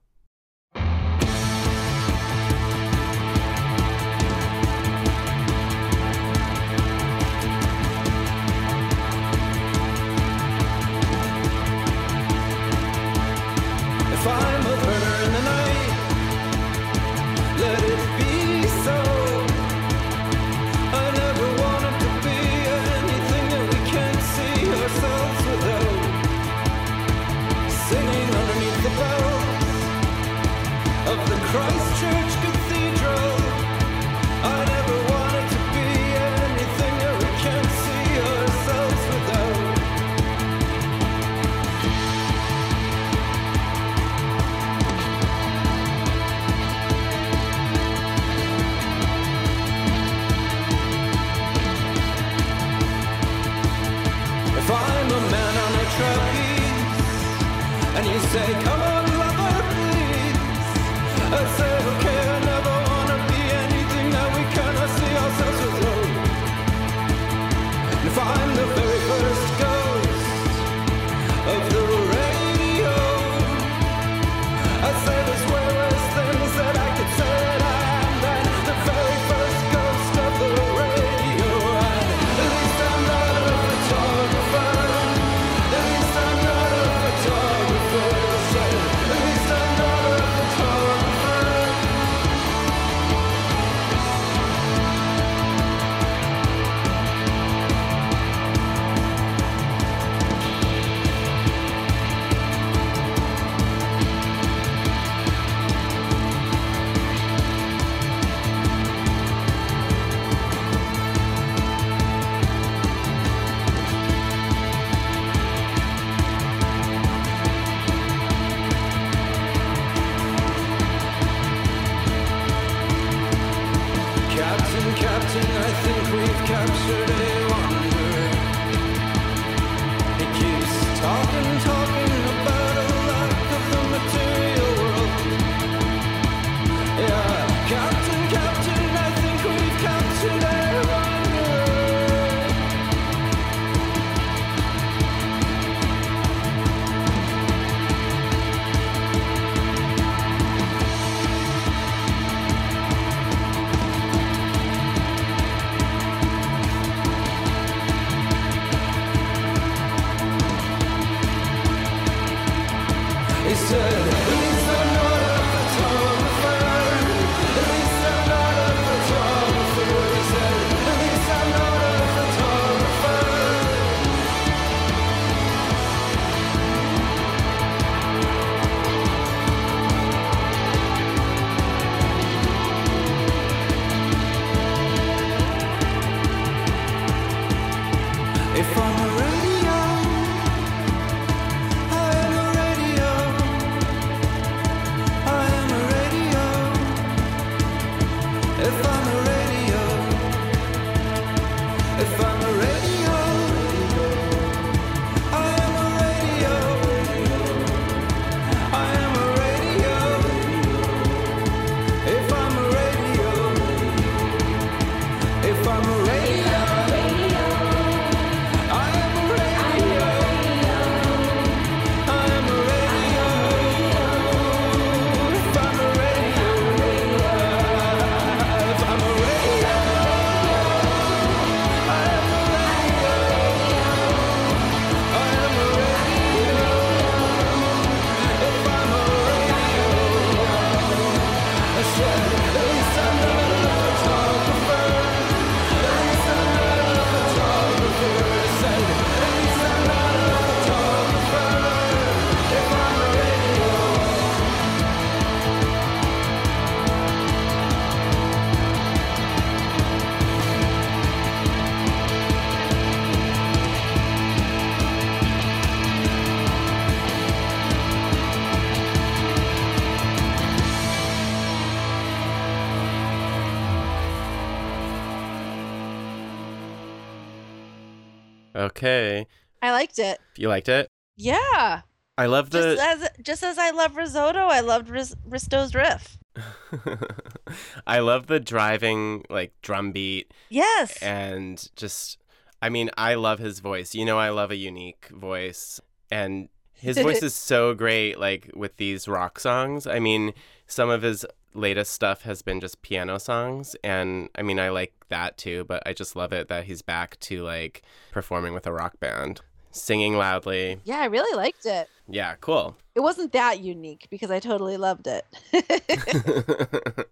Okay. 278.61 279.27
I 279.61 279.71
liked 279.71 279.99
it. 279.99 280.19
You 280.37 280.47
liked 280.49 280.69
it? 280.69 280.87
Yeah. 281.17 281.81
I 282.17 282.25
love 282.25 282.49
the. 282.49 282.75
Just 282.75 282.81
as 282.81 283.09
just 283.21 283.43
as 283.43 283.57
I 283.57 283.71
love 283.71 283.95
risotto, 283.95 284.39
I 284.47 284.59
loved 284.61 284.89
Ris- 284.89 285.15
Risto's 285.25 285.73
riff. 285.75 286.17
I 287.87 287.99
love 287.99 288.27
the 288.27 288.39
driving 288.39 289.25
like 289.29 289.53
drum 289.61 289.91
beat 289.91 290.33
Yes. 290.49 290.97
and 291.01 291.67
just 291.75 292.17
I 292.61 292.69
mean, 292.69 292.89
I 292.97 293.15
love 293.15 293.39
his 293.39 293.59
voice. 293.59 293.93
You 293.95 294.05
know 294.05 294.17
I 294.19 294.29
love 294.29 294.51
a 294.51 294.55
unique 294.55 295.07
voice 295.11 295.79
and 296.09 296.49
his 296.73 296.97
voice 296.97 297.21
is 297.21 297.35
so 297.35 297.73
great 297.73 298.19
like 298.19 298.49
with 298.55 298.77
these 298.77 299.07
rock 299.07 299.39
songs. 299.39 299.85
I 299.87 299.99
mean, 299.99 300.33
some 300.67 300.89
of 300.89 301.01
his 301.01 301.25
latest 301.53 301.91
stuff 301.91 302.21
has 302.23 302.41
been 302.41 302.59
just 302.59 302.81
piano 302.81 303.19
songs 303.19 303.75
and 303.83 304.29
I 304.35 304.41
mean, 304.41 304.59
I 304.59 304.69
like 304.69 304.93
that 305.09 305.37
too, 305.37 305.65
but 305.65 305.83
I 305.85 305.93
just 305.93 306.15
love 306.15 306.33
it 306.33 306.47
that 306.47 306.65
he's 306.65 306.81
back 306.81 307.19
to 307.21 307.43
like 307.43 307.83
performing 308.11 308.53
with 308.53 308.65
a 308.67 308.71
rock 308.71 308.99
band, 308.99 309.41
singing 309.71 310.15
loudly. 310.17 310.79
yeah, 310.83 310.99
I 310.99 311.05
really 311.05 311.35
liked 311.35 311.65
it. 311.65 311.89
Yeah, 312.07 312.35
cool. 312.41 312.75
It 312.95 313.01
wasn't 313.01 313.31
that 313.33 313.61
unique 313.61 314.07
because 314.09 314.31
I 314.31 314.39
totally 314.39 314.77
loved 314.77 315.07
it. 315.07 315.25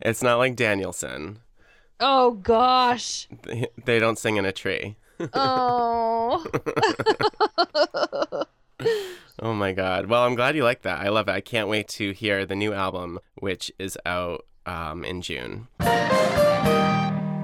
it's 0.00 0.22
not 0.22 0.38
like 0.38 0.56
Danielson. 0.56 1.38
oh 2.00 2.32
gosh. 2.32 3.28
They, 3.84 3.98
don't 3.98 4.18
sing 4.18 4.36
in 4.36 4.44
a 4.44 4.52
tree. 4.52 4.96
Oh. 5.32 6.44
Oh 9.42 9.52
my 9.52 9.72
god. 9.72 10.06
Well, 10.06 10.22
I'm 10.22 10.34
glad 10.34 10.56
you 10.56 10.64
like 10.64 10.82
that. 10.82 11.00
I 11.00 11.08
love 11.08 11.28
it. 11.28 11.32
I 11.32 11.40
can't 11.40 11.68
wait 11.68 11.88
to 11.88 12.12
hear 12.12 12.46
the 12.46 12.56
new 12.56 12.72
album, 12.72 13.18
which 13.34 13.70
is 13.78 13.98
out 14.06 14.46
um, 14.64 15.04
in 15.04 15.20
June. 15.20 15.68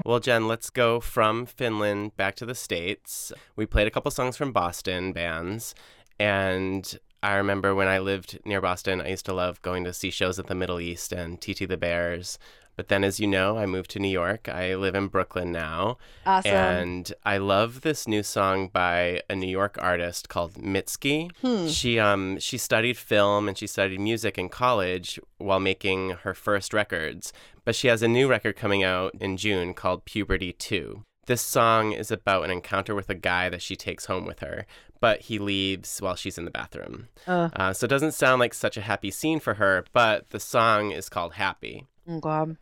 Well, 0.05 0.19
Jen, 0.19 0.47
let's 0.47 0.69
go 0.69 0.99
from 0.99 1.45
Finland 1.45 2.17
back 2.17 2.35
to 2.35 2.45
the 2.45 2.55
States. 2.55 3.31
We 3.55 3.65
played 3.65 3.87
a 3.87 3.91
couple 3.91 4.11
songs 4.11 4.35
from 4.35 4.51
Boston 4.51 5.13
bands, 5.13 5.75
and 6.19 6.99
I 7.21 7.35
remember 7.35 7.73
when 7.73 7.87
I 7.87 7.99
lived 7.99 8.37
near 8.43 8.59
Boston, 8.59 8.99
I 8.99 9.11
used 9.11 9.25
to 9.27 9.33
love 9.33 9.61
going 9.61 9.85
to 9.85 9.93
see 9.93 10.11
shows 10.11 10.39
at 10.39 10.47
the 10.47 10.55
Middle 10.55 10.81
East 10.81 11.13
and 11.13 11.39
TT 11.39 11.69
the 11.69 11.77
Bears. 11.77 12.37
But 12.75 12.87
then, 12.87 13.03
as 13.03 13.19
you 13.19 13.27
know, 13.27 13.57
I 13.57 13.65
moved 13.65 13.91
to 13.91 13.99
New 13.99 14.09
York. 14.09 14.49
I 14.49 14.75
live 14.75 14.95
in 14.95 15.07
Brooklyn 15.07 15.51
now. 15.51 15.97
Awesome. 16.25 16.51
And 16.51 17.13
I 17.23 17.37
love 17.37 17.81
this 17.81 18.07
new 18.07 18.23
song 18.23 18.67
by 18.67 19.21
a 19.29 19.35
New 19.35 19.49
York 19.49 19.77
artist 19.79 20.29
called 20.29 20.53
Mitski. 20.55 21.29
She 21.69 21.99
um 21.99 22.39
she 22.39 22.57
studied 22.57 22.97
film 22.97 23.47
and 23.47 23.57
she 23.57 23.67
studied 23.67 23.99
music 23.99 24.37
in 24.37 24.49
college 24.49 25.19
while 25.37 25.59
making 25.59 26.11
her 26.23 26.33
first 26.33 26.73
records. 26.73 27.31
But 27.65 27.75
she 27.75 27.87
has 27.87 28.01
a 28.01 28.07
new 28.07 28.27
record 28.27 28.55
coming 28.55 28.83
out 28.83 29.13
in 29.19 29.37
June 29.37 29.73
called 29.73 30.05
Puberty 30.05 30.53
2. 30.53 31.03
This 31.25 31.41
song 31.41 31.93
is 31.93 32.11
about 32.11 32.43
an 32.43 32.51
encounter 32.51 32.93
with 32.93 33.09
a 33.09 33.15
guy 33.15 33.47
that 33.47 33.61
she 33.61 33.77
takes 33.77 34.07
home 34.07 34.25
with 34.25 34.39
her, 34.39 34.65
but 34.99 35.21
he 35.21 35.39
leaves 35.39 36.01
while 36.01 36.15
she's 36.15 36.37
in 36.37 36.43
the 36.43 36.51
bathroom. 36.51 37.07
Uh. 37.25 37.47
Uh, 37.55 37.71
so 37.71 37.85
it 37.85 37.89
doesn't 37.89 38.11
sound 38.11 38.41
like 38.41 38.53
such 38.53 38.75
a 38.75 38.81
happy 38.81 39.09
scene 39.09 39.39
for 39.39 39.53
her, 39.53 39.85
but 39.93 40.31
the 40.31 40.39
song 40.39 40.91
is 40.91 41.07
called 41.07 41.33
Happy. 41.33 41.85
God. 42.19 42.57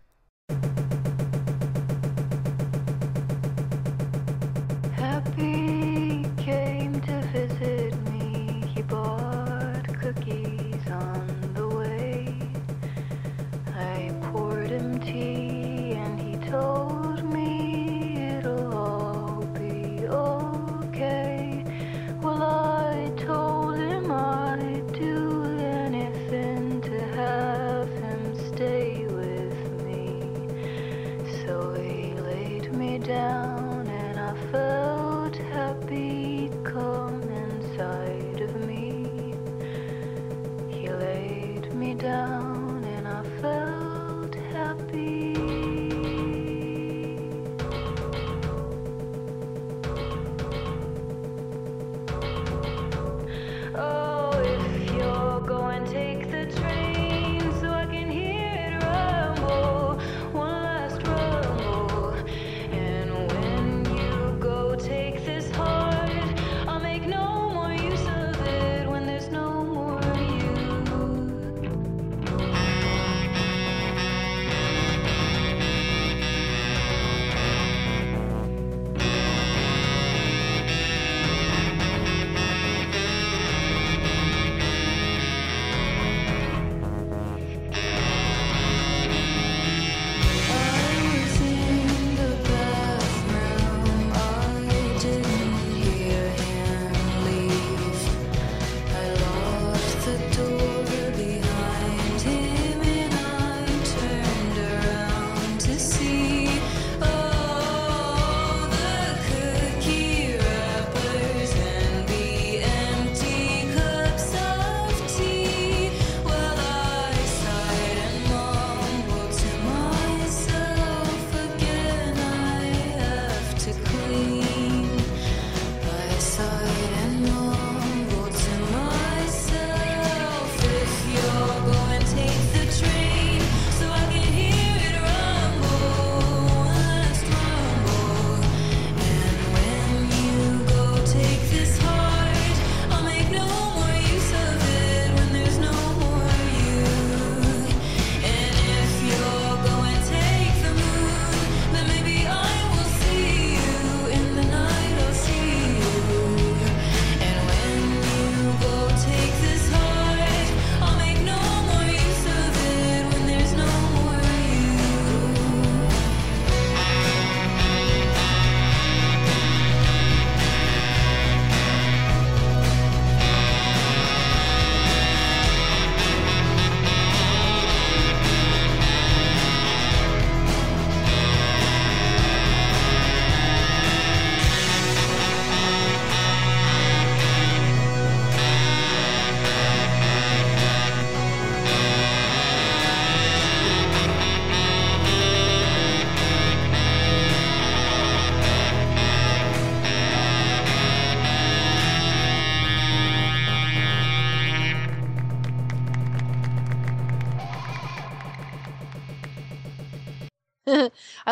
Thank 0.52 0.92
you. 0.92 1.01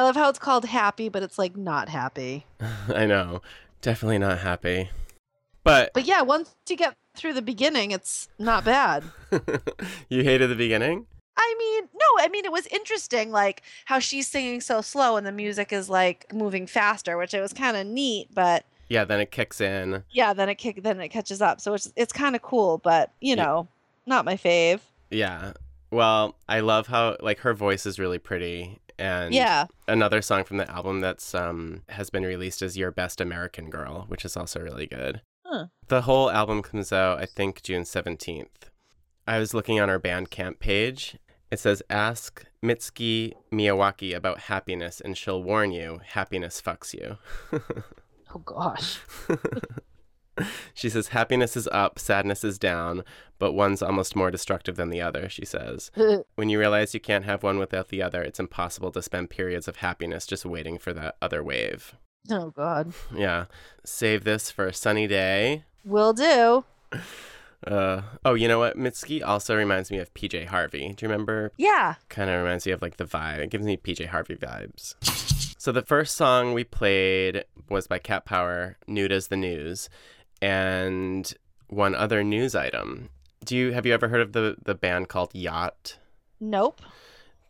Love 0.09 0.15
how 0.15 0.27
it's 0.29 0.39
called 0.39 0.65
happy, 0.65 1.07
but 1.07 1.21
it's 1.21 1.37
like 1.37 1.55
not 1.55 1.87
happy. 1.87 2.45
I 2.89 3.05
know. 3.05 3.43
Definitely 3.81 4.17
not 4.17 4.39
happy. 4.39 4.89
But 5.63 5.91
But 5.93 6.05
yeah, 6.05 6.23
once 6.23 6.55
you 6.67 6.75
get 6.75 6.95
through 7.15 7.33
the 7.33 7.43
beginning, 7.43 7.91
it's 7.91 8.27
not 8.39 8.65
bad. 8.65 9.03
you 10.09 10.23
hated 10.23 10.47
the 10.49 10.55
beginning? 10.55 11.05
I 11.37 11.55
mean, 11.59 11.89
no, 11.93 12.23
I 12.23 12.27
mean 12.29 12.43
it 12.43 12.51
was 12.51 12.65
interesting, 12.67 13.31
like 13.31 13.61
how 13.85 13.99
she's 13.99 14.27
singing 14.27 14.61
so 14.61 14.81
slow 14.81 15.15
and 15.15 15.27
the 15.27 15.31
music 15.31 15.71
is 15.71 15.89
like 15.89 16.33
moving 16.33 16.65
faster, 16.65 17.15
which 17.17 17.35
it 17.35 17.39
was 17.41 17.53
kind 17.53 17.77
of 17.77 17.85
neat. 17.85 18.29
But 18.33 18.65
Yeah, 18.89 19.05
then 19.05 19.19
it 19.19 19.29
kicks 19.29 19.61
in. 19.61 20.03
yeah, 20.09 20.33
then 20.33 20.49
it 20.49 20.55
kick, 20.55 20.81
then 20.81 20.99
it 20.99 21.09
catches 21.09 21.39
up, 21.41 21.61
so 21.61 21.75
it's 21.75 21.93
it's 21.95 22.11
kind 22.11 22.35
of 22.35 22.41
cool. 22.41 22.79
But 22.79 23.11
you 23.21 23.35
Yeah. 23.35 23.43
know, 23.45 23.67
not 24.07 24.25
my 24.25 24.35
fave. 24.37 24.79
Yeah. 25.11 25.53
Well, 25.91 26.35
I 26.47 26.59
love 26.61 26.87
how 26.87 27.15
like 27.19 27.39
her 27.41 27.53
voice 27.53 27.85
is 27.85 27.99
really 27.99 28.19
pretty 28.19 28.79
and 28.99 29.33
yeah, 29.33 29.65
another 29.87 30.21
song 30.21 30.43
from 30.43 30.57
the 30.57 30.69
album 30.69 31.01
that's 31.01 31.33
um 31.33 31.83
has 31.89 32.09
been 32.09 32.23
released 32.23 32.61
is 32.61 32.77
Your 32.77 32.91
Best 32.91 33.21
American 33.21 33.69
Girl, 33.69 34.05
which 34.07 34.25
is 34.25 34.35
also 34.37 34.59
really 34.59 34.85
good. 34.87 35.21
Huh. 35.45 35.67
The 35.87 36.01
whole 36.01 36.29
album 36.29 36.61
comes 36.61 36.93
out 36.93 37.19
I 37.19 37.25
think 37.25 37.63
June 37.63 37.83
17th. 37.83 38.69
I 39.27 39.39
was 39.39 39.53
looking 39.53 39.79
on 39.79 39.89
her 39.89 39.99
Bandcamp 39.99 40.59
page. 40.59 41.17
It 41.51 41.59
says 41.59 41.81
ask 41.89 42.45
Mitski 42.63 43.33
Miyawaki 43.51 44.15
about 44.15 44.41
happiness 44.41 45.01
and 45.01 45.17
she'll 45.17 45.41
warn 45.41 45.71
you 45.71 46.01
happiness 46.05 46.61
fucks 46.61 46.93
you. 46.93 47.17
Oh 48.35 48.39
gosh. 48.39 48.99
She 50.73 50.89
says, 50.89 51.09
Happiness 51.09 51.57
is 51.57 51.67
up, 51.71 51.99
sadness 51.99 52.43
is 52.43 52.57
down, 52.57 53.03
but 53.37 53.53
one's 53.53 53.81
almost 53.81 54.15
more 54.15 54.31
destructive 54.31 54.75
than 54.75 54.89
the 54.89 55.01
other, 55.01 55.29
she 55.29 55.45
says. 55.45 55.91
when 56.35 56.49
you 56.49 56.59
realize 56.59 56.93
you 56.93 56.99
can't 56.99 57.25
have 57.25 57.43
one 57.43 57.57
without 57.59 57.89
the 57.89 58.01
other, 58.01 58.21
it's 58.21 58.39
impossible 58.39 58.91
to 58.91 59.01
spend 59.01 59.29
periods 59.29 59.67
of 59.67 59.77
happiness 59.77 60.25
just 60.25 60.45
waiting 60.45 60.77
for 60.77 60.93
that 60.93 61.15
other 61.21 61.43
wave. 61.43 61.95
oh 62.31 62.51
God. 62.51 62.93
Yeah. 63.15 63.45
Save 63.83 64.23
this 64.23 64.51
for 64.51 64.67
a 64.67 64.73
sunny 64.73 65.07
day. 65.07 65.63
Will 65.85 66.13
do. 66.13 66.65
Uh, 67.65 68.01
oh, 68.23 68.35
you 68.35 68.47
know 68.47 68.59
what? 68.59 68.77
Mitski 68.77 69.21
also 69.25 69.55
reminds 69.55 69.91
me 69.91 69.97
of 69.97 70.13
PJ 70.13 70.45
Harvey. 70.45 70.93
Do 70.95 71.05
you 71.05 71.11
remember? 71.11 71.51
Yeah. 71.57 71.95
Kind 72.07 72.29
of 72.29 72.41
reminds 72.41 72.65
me 72.65 72.71
of 72.71 72.81
like 72.81 72.97
the 72.97 73.05
vibe. 73.05 73.39
It 73.39 73.49
gives 73.49 73.65
me 73.65 73.77
PJ 73.77 74.07
Harvey 74.07 74.35
vibes. 74.35 74.95
So 75.57 75.73
the 75.73 75.81
first 75.81 76.15
song 76.15 76.53
we 76.53 76.63
played 76.63 77.43
was 77.69 77.85
by 77.85 77.99
Cat 77.99 78.23
Power, 78.25 78.77
Nude 78.87 79.11
as 79.11 79.27
the 79.27 79.35
News, 79.35 79.89
and 80.41 81.33
one 81.67 81.95
other 81.95 82.23
news 82.23 82.55
item. 82.55 83.09
Do 83.43 83.55
you 83.55 83.71
have 83.73 83.85
you 83.85 83.93
ever 83.93 84.07
heard 84.09 84.21
of 84.21 84.33
the 84.33 84.57
the 84.63 84.75
band 84.75 85.09
called 85.09 85.31
Yacht? 85.33 85.97
Nope. 86.39 86.81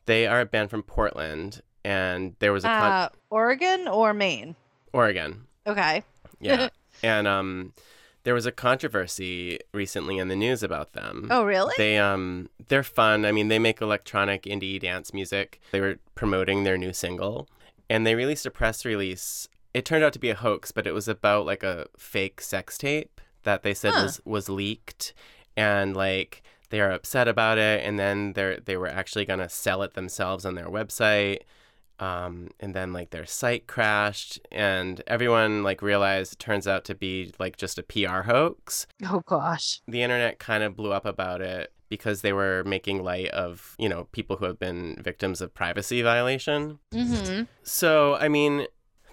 They 0.06 0.26
are 0.28 0.42
a 0.42 0.46
band 0.46 0.70
from 0.70 0.82
Portland, 0.84 1.62
and 1.84 2.36
there 2.40 2.52
was 2.54 2.64
a 2.64 2.68
con- 2.68 2.92
Uh, 2.92 3.10
Oregon 3.30 3.88
or 3.88 4.14
Maine? 4.14 4.56
Oregon. 4.94 5.46
Okay. 5.68 6.04
Yeah, 6.40 6.70
and 7.04 7.28
um, 7.28 7.74
there 8.24 8.34
was 8.34 8.46
a 8.48 8.52
controversy 8.52 9.60
recently 9.74 10.18
in 10.18 10.28
the 10.28 10.36
news 10.36 10.64
about 10.64 10.94
them. 10.94 11.28
Oh, 11.30 11.44
really? 11.44 11.76
They 11.78 11.98
um 11.98 12.50
they're 12.68 12.84
fun. 12.84 13.26
I 13.26 13.32
mean, 13.32 13.48
they 13.50 13.60
make 13.60 13.82
electronic 13.82 14.44
indie 14.44 14.80
dance 14.80 15.14
music. 15.14 15.60
They 15.72 15.82
were 15.82 15.98
promoting 16.16 16.64
their 16.64 16.78
new 16.78 16.94
single 16.94 17.48
and 17.90 18.06
they 18.06 18.16
released 18.16 18.46
a 18.46 18.52
press 18.52 18.86
release. 18.86 19.48
It 19.74 19.86
turned 19.86 20.04
out 20.04 20.14
to 20.14 20.20
be 20.20 20.30
a 20.30 20.36
hoax, 20.36 20.72
but 20.72 20.88
it 20.88 20.94
was 20.94 21.08
about 21.08 21.46
like 21.46 21.64
a 21.64 21.88
fake 21.98 22.42
sex 22.42 22.78
tape 22.78 23.22
that 23.44 23.64
they 23.64 23.74
said 23.74 23.94
Huh. 23.94 24.04
was 24.04 24.22
was 24.26 24.50
leaked 24.50 25.14
and 25.56 25.96
like 25.96 26.42
they 26.70 26.80
are 26.82 26.92
upset 26.92 27.28
about 27.28 27.58
it 27.58 27.84
and 27.86 27.98
then 27.98 28.34
they 28.34 28.60
they 28.64 28.78
were 28.78 28.88
actually 28.88 29.26
going 29.26 29.40
to 29.40 29.50
sell 29.50 29.82
it 29.84 29.94
themselves 29.94 30.46
on 30.46 30.56
their 30.56 30.68
website. 30.68 31.40
Um, 32.00 32.52
and 32.62 32.74
then 32.74 32.94
like 32.94 33.10
their 33.10 33.26
site 33.26 33.68
crashed 33.68 34.40
and 34.54 35.04
everyone 35.06 35.64
like 35.64 35.82
realized 35.82 36.32
it 36.32 36.40
turns 36.40 36.66
out 36.66 36.86
to 36.86 36.96
be 36.96 37.34
like 37.40 37.58
just 37.58 37.78
a 37.78 37.84
PR 37.84 38.22
hoax 38.22 38.88
oh 39.04 39.22
gosh. 39.26 39.82
the 39.86 40.02
internet 40.02 40.40
kind 40.40 40.64
of 40.64 40.78
blew 40.78 40.94
up 40.94 41.06
about 41.06 41.42
it 41.42 41.74
because 41.90 42.22
they 42.22 42.32
were 42.32 42.64
making 42.66 43.04
light 43.04 43.28
of, 43.32 43.76
you 43.78 43.90
know, 43.90 44.06
people 44.14 44.38
who 44.38 44.46
have 44.46 44.60
been 44.60 44.96
victims 45.04 45.42
of 45.42 45.54
privacy 45.54 46.02
violation. 46.02 46.80
Mm-hmm. 46.94 47.44
So, 47.64 48.16
I 48.16 48.30
mean, 48.30 48.68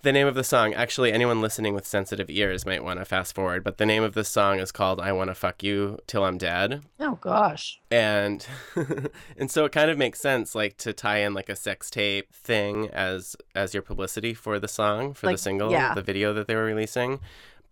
the 0.07 0.13
name 0.13 0.29
of 0.29 0.37
the 0.37 0.45
song, 0.45 0.73
actually, 0.73 1.13
anyone 1.13 1.41
listening 1.41 1.75
with 1.75 1.85
sensitive 1.85 2.31
ears 2.31 2.65
might 2.65 2.85
want 2.85 3.01
to 3.01 3.05
fast 3.05 3.35
forward, 3.35 3.65
but 3.65 3.79
the 3.79 3.85
name 3.85 4.05
of 4.05 4.15
this 4.15 4.29
song 4.29 4.61
is 4.61 4.71
called 4.71 5.01
I 5.01 5.11
Want 5.11 5.31
to 5.31 5.35
Fuck 5.35 5.65
You 5.65 5.99
Till 6.07 6.23
I'm 6.25 6.39
Dead. 6.39 6.83
Oh 7.01 7.19
gosh. 7.21 7.81
And 7.91 8.47
and 9.37 9.51
so 9.51 9.65
it 9.65 9.73
kind 9.73 9.91
of 9.91 9.99
makes 9.99 10.21
sense 10.21 10.55
like 10.55 10.77
to 10.77 10.93
tie 10.93 11.19
in 11.19 11.35
like 11.35 11.49
a 11.49 11.57
sex 11.57 11.91
tape 11.91 12.33
thing 12.33 12.89
as 12.91 13.35
as 13.57 13.75
your 13.75 13.83
publicity 13.83 14.33
for 14.33 14.61
the 14.61 14.69
song, 14.69 15.13
for 15.13 15.27
Like, 15.27 15.35
the 15.35 15.43
single, 15.43 15.73
yeah. 15.73 15.93
the 15.93 16.03
video 16.03 16.33
that 16.35 16.47
they 16.47 16.55
were 16.55 16.67
releasing. 16.67 17.19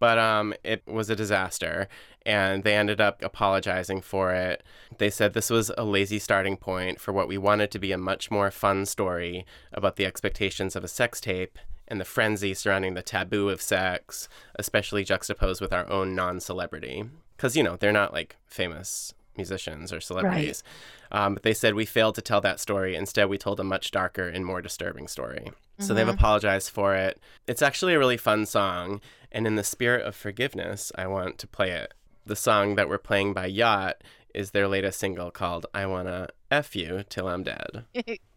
But 0.01 0.19
um 0.19 0.55
it 0.65 0.83
was 0.89 1.11
a 1.11 1.15
disaster 1.15 1.87
and 2.27 2.65
they 2.65 2.75
ended 2.75 3.01
up 3.01 3.23
apologizing 3.23 4.01
for 4.01 4.35
it. 4.35 4.65
They 4.99 5.09
said 5.09 5.35
this 5.35 5.51
was 5.51 5.71
a 5.79 5.85
lazy 5.85 6.19
starting 6.19 6.57
point 6.57 7.01
for 7.01 7.13
what 7.13 7.29
we 7.29 7.39
wanted 7.39 7.71
to 7.71 7.79
be 7.79 7.93
a 7.93 7.99
much 7.99 8.29
more 8.29 8.51
fun 8.51 8.87
story 8.87 9.47
about 9.73 9.95
the 9.95 10.05
expectations 10.05 10.75
of 10.75 10.83
a 10.83 10.89
sex 10.89 11.21
tape 11.21 11.61
and 11.89 12.01
the 12.01 12.05
frenzy 12.05 12.55
surrounding 12.55 12.95
the 12.95 13.03
taboo 13.03 13.49
of 13.49 13.63
sex, 13.63 14.29
especially 14.59 15.05
juxtaposed 15.05 15.61
with 15.61 15.73
our 15.73 15.89
own 15.91 16.15
non-celebrity. 16.15 17.05
Cuz 17.37 17.57
you 17.57 17.63
know, 17.63 17.77
they're 17.77 17.93
not 17.93 18.13
like 18.13 18.37
famous 18.47 19.15
musicians 19.37 19.93
or 19.93 20.01
celebrities. 20.01 20.63
Um, 21.11 21.35
but 21.35 21.43
they 21.43 21.55
said 21.55 21.75
we 21.75 21.85
failed 21.85 22.15
to 22.17 22.23
tell 22.23 22.41
that 22.41 22.61
story. 22.61 22.97
Instead, 22.97 23.29
we 23.29 23.39
told 23.39 23.61
a 23.61 23.65
much 23.65 23.91
darker 23.91 24.29
and 24.29 24.45
more 24.45 24.63
disturbing 24.63 25.09
story. 25.09 25.51
So 25.81 25.93
they've 25.93 26.07
apologized 26.09 26.71
for 26.71 26.95
it. 26.95 27.21
It's 27.49 27.63
actually 27.63 27.95
a 27.95 27.99
really 27.99 28.17
fun 28.17 28.47
song. 28.47 29.01
And 29.33 29.45
in 29.47 29.57
the 29.57 29.65
spirit 29.65 30.07
of 30.07 30.15
forgiveness, 30.15 30.93
I 30.95 31.09
want 31.09 31.39
to 31.39 31.49
play 31.49 31.73
it. 31.73 31.95
The 32.25 32.37
song 32.37 32.77
that 32.77 32.89
we're 32.89 32.99
playing 32.99 33.35
by 33.35 33.47
Yacht 33.47 34.03
is 34.33 34.53
their 34.53 34.69
latest 34.69 35.01
single 35.01 35.31
called 35.33 35.67
I 35.75 35.87
Wanna 35.87 36.29
F 36.51 36.77
You 36.77 37.05
Till 37.09 37.29
I'm 37.29 37.43
Dead. 37.43 37.85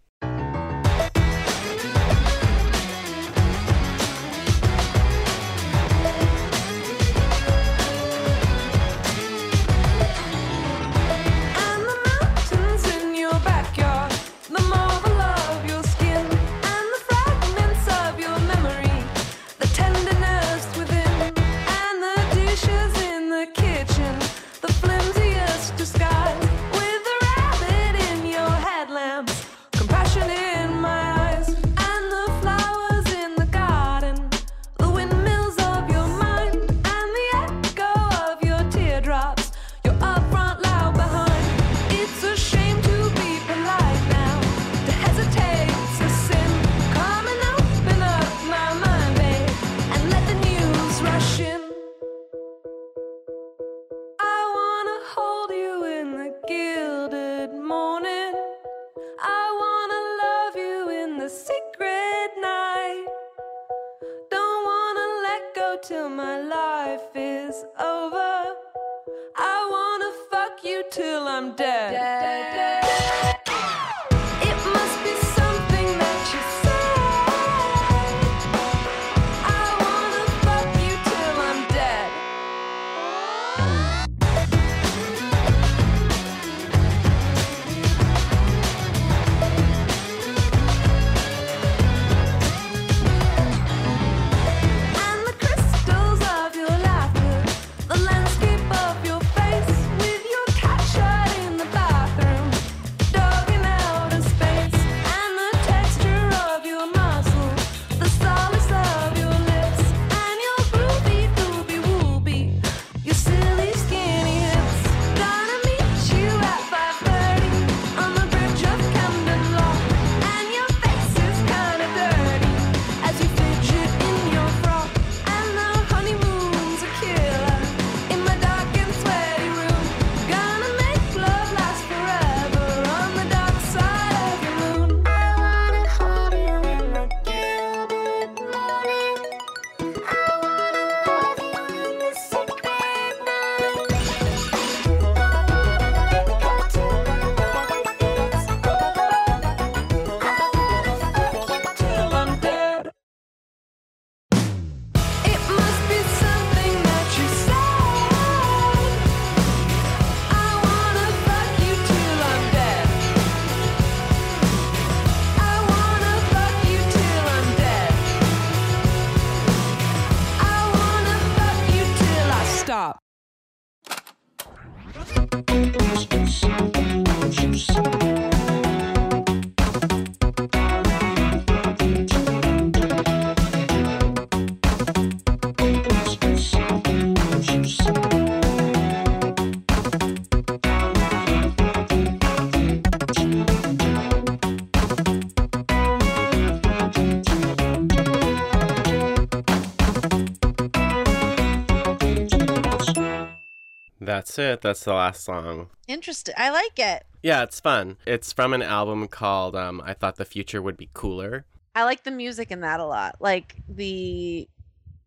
That's 204.28 204.40
it. 204.40 204.62
That's 204.62 204.84
the 204.84 204.94
last 204.94 205.24
song. 205.24 205.70
Interesting. 205.88 206.36
I 206.38 206.50
like 206.50 206.78
it. 206.78 207.06
Yeah, 207.24 207.44
it's 207.44 207.62
fun. 207.62 207.96
It's 208.06 208.34
from 208.34 208.54
an 208.54 208.62
album 208.62 209.08
called 209.08 209.56
um, 209.56 209.82
I 209.86 209.94
Thought 209.94 210.18
the 210.18 210.26
Future 210.26 210.62
Would 210.62 210.76
Be 210.76 210.90
Cooler. 210.94 211.46
I 211.74 211.86
like 211.86 212.04
the 212.04 212.12
music 212.12 212.52
in 212.52 212.60
that 212.60 212.82
a 212.82 212.86
lot. 212.86 213.16
Like 213.22 213.56
the 213.70 214.50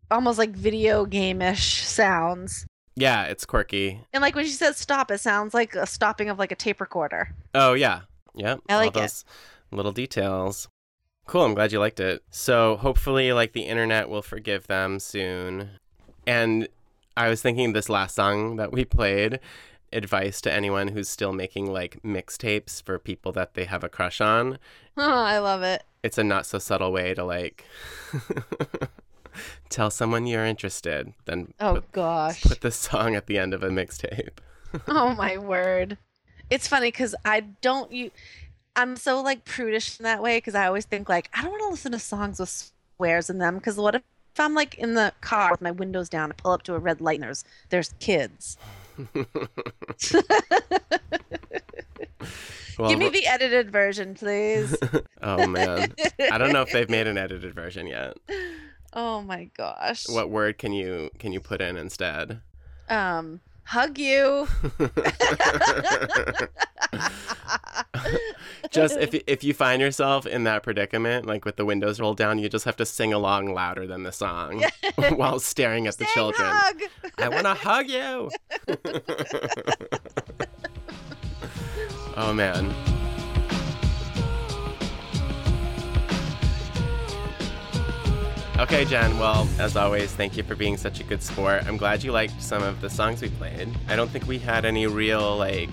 almost 0.09 0.39
like 0.39 0.49
video 0.55 1.05
game-ish 1.05 1.83
sounds. 1.83 2.65
Yeah, 2.95 3.25
it's 3.25 3.45
quirky. 3.45 4.01
And 4.11 4.23
like 4.23 4.33
when 4.33 4.45
she 4.45 4.51
says 4.51 4.77
stop, 4.77 5.11
it 5.11 5.19
sounds 5.19 5.53
like 5.53 5.75
a 5.75 5.85
stopping 5.85 6.29
of 6.29 6.39
like 6.39 6.51
a 6.51 6.55
tape 6.55 6.81
recorder. 6.81 7.35
Oh, 7.53 7.73
yeah. 7.73 8.01
Yep. 8.33 8.61
I 8.69 8.75
like 8.77 8.87
it. 8.87 8.95
all 8.95 9.01
those 9.03 9.23
little 9.69 9.91
details. 9.91 10.67
Cool. 11.27 11.45
I'm 11.45 11.53
glad 11.53 11.71
you 11.71 11.79
liked 11.79 11.99
it. 11.99 12.23
So 12.31 12.77
hopefully, 12.77 13.31
like, 13.33 13.53
the 13.53 13.67
internet 13.67 14.09
will 14.09 14.23
forgive 14.23 14.65
them 14.65 14.99
soon. 14.99 15.69
And 16.25 16.67
I 17.15 17.29
was 17.29 17.41
thinking 17.41 17.73
this 17.73 17.89
last 17.89 18.15
song 18.15 18.55
that 18.55 18.71
we 18.71 18.85
played 18.85 19.39
advice 19.93 20.39
to 20.41 20.51
anyone 20.51 20.89
who's 20.89 21.09
still 21.09 21.33
making 21.33 21.71
like 21.71 22.01
mixtapes 22.03 22.81
for 22.81 22.97
people 22.97 23.31
that 23.33 23.53
they 23.53 23.65
have 23.65 23.83
a 23.83 23.89
crush 23.89 24.21
on. 24.21 24.57
Oh, 24.97 25.11
I 25.23 25.39
love 25.39 25.61
it. 25.63 25.83
It's 26.03 26.17
a 26.17 26.23
not 26.23 26.45
so 26.45 26.59
subtle 26.59 26.91
way 26.91 27.13
to 27.13 27.23
like 27.23 27.65
tell 29.69 29.89
someone 29.89 30.27
you're 30.27 30.45
interested. 30.45 31.13
Then 31.25 31.53
Oh 31.59 31.75
put, 31.75 31.91
gosh. 31.91 32.43
put 32.43 32.61
this 32.61 32.75
song 32.75 33.15
at 33.15 33.27
the 33.27 33.37
end 33.37 33.53
of 33.53 33.63
a 33.63 33.69
mixtape. 33.69 34.37
oh 34.87 35.13
my 35.15 35.37
word. 35.37 35.97
It's 36.49 36.67
funny 36.67 36.87
because 36.87 37.15
I 37.25 37.41
don't 37.41 37.91
you 37.91 38.11
I'm 38.75 38.95
so 38.95 39.21
like 39.21 39.43
prudish 39.43 39.99
in 39.99 40.03
that 40.03 40.21
way 40.21 40.37
because 40.37 40.55
I 40.55 40.65
always 40.67 40.85
think 40.85 41.09
like 41.09 41.29
I 41.33 41.41
don't 41.41 41.51
want 41.51 41.63
to 41.63 41.69
listen 41.69 41.91
to 41.91 41.99
songs 41.99 42.39
with 42.39 42.71
swears 42.97 43.29
in 43.29 43.37
them 43.37 43.55
because 43.55 43.77
what 43.77 43.95
if, 43.95 44.01
if 44.33 44.39
I'm 44.39 44.53
like 44.53 44.75
in 44.75 44.93
the 44.93 45.13
car 45.21 45.51
with 45.51 45.61
my 45.61 45.71
windows 45.71 46.09
down, 46.09 46.31
I 46.31 46.35
pull 46.35 46.51
up 46.51 46.63
to 46.63 46.75
a 46.75 46.79
red 46.79 47.01
light 47.01 47.15
and 47.15 47.23
there's 47.23 47.43
there's 47.69 47.93
kids. 47.99 48.57
Well, 48.97 49.25
Give 52.89 52.99
me 52.99 53.09
the 53.09 53.27
edited 53.27 53.71
version, 53.71 54.15
please. 54.15 54.75
oh 55.21 55.47
man, 55.47 55.93
I 56.31 56.37
don't 56.37 56.53
know 56.53 56.61
if 56.61 56.71
they've 56.71 56.89
made 56.89 57.07
an 57.07 57.17
edited 57.17 57.53
version 57.53 57.87
yet. 57.87 58.17
oh 58.93 59.21
my 59.21 59.49
gosh. 59.57 60.07
What 60.07 60.29
word 60.29 60.57
can 60.57 60.71
you 60.73 61.09
can 61.19 61.33
you 61.33 61.39
put 61.39 61.61
in 61.61 61.77
instead? 61.77 62.41
Um, 62.89 63.41
hug 63.63 63.97
you. 63.97 64.47
just 68.71 68.97
if 68.97 69.13
if 69.27 69.43
you 69.43 69.53
find 69.53 69.81
yourself 69.81 70.25
in 70.25 70.43
that 70.45 70.63
predicament, 70.63 71.25
like 71.25 71.45
with 71.45 71.55
the 71.55 71.65
windows 71.65 71.99
rolled 71.99 72.17
down, 72.17 72.39
you 72.39 72.49
just 72.49 72.65
have 72.65 72.77
to 72.77 72.85
sing 72.85 73.13
along 73.13 73.53
louder 73.53 73.87
than 73.87 74.03
the 74.03 74.11
song 74.11 74.63
while 75.15 75.39
staring 75.39 75.87
at 75.87 75.97
the 75.97 76.05
children. 76.13 76.47
hug. 76.51 76.81
I 77.17 77.29
want 77.29 77.45
to 77.45 77.53
hug 77.53 77.89
you. 77.89 78.29
oh 82.17 82.33
man. 82.33 82.73
Okay, 88.61 88.85
Jen. 88.85 89.17
Well, 89.17 89.49
as 89.57 89.75
always, 89.75 90.13
thank 90.13 90.37
you 90.37 90.43
for 90.43 90.55
being 90.55 90.77
such 90.77 90.99
a 90.99 91.03
good 91.03 91.23
sport. 91.23 91.65
I'm 91.65 91.77
glad 91.77 92.03
you 92.03 92.11
liked 92.11 92.39
some 92.39 92.61
of 92.61 92.79
the 92.79 92.91
songs 92.91 93.19
we 93.19 93.29
played. 93.29 93.67
I 93.87 93.95
don't 93.95 94.07
think 94.11 94.27
we 94.27 94.37
had 94.37 94.65
any 94.65 94.85
real 94.85 95.35
like 95.35 95.71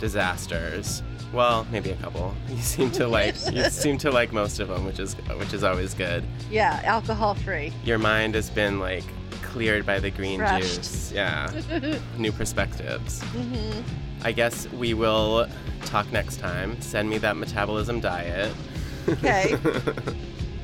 disasters. 0.00 1.02
Well, 1.32 1.66
maybe 1.70 1.90
a 1.90 1.96
couple. 1.96 2.34
You 2.48 2.60
seem 2.60 2.90
to 2.92 3.08
like 3.08 3.34
you 3.52 3.64
seem 3.70 3.98
to 3.98 4.10
like 4.10 4.32
most 4.32 4.60
of 4.60 4.68
them, 4.68 4.84
which 4.84 4.98
is 4.98 5.14
which 5.38 5.52
is 5.54 5.64
always 5.64 5.94
good. 5.94 6.24
Yeah, 6.50 6.80
alcohol 6.84 7.34
free. 7.34 7.72
Your 7.84 7.98
mind 7.98 8.34
has 8.34 8.50
been 8.50 8.78
like 8.78 9.04
cleared 9.42 9.84
by 9.86 9.98
the 9.98 10.10
green 10.10 10.40
juice. 10.58 11.10
Yeah. 11.12 11.50
New 12.18 12.32
perspectives. 12.32 13.22
hmm 13.22 13.80
I 14.24 14.30
guess 14.32 14.68
we 14.72 14.94
will 14.94 15.48
talk 15.84 16.10
next 16.12 16.38
time. 16.38 16.80
Send 16.80 17.10
me 17.10 17.18
that 17.18 17.36
metabolism 17.36 17.98
diet. 18.00 18.54
Okay. 19.08 19.56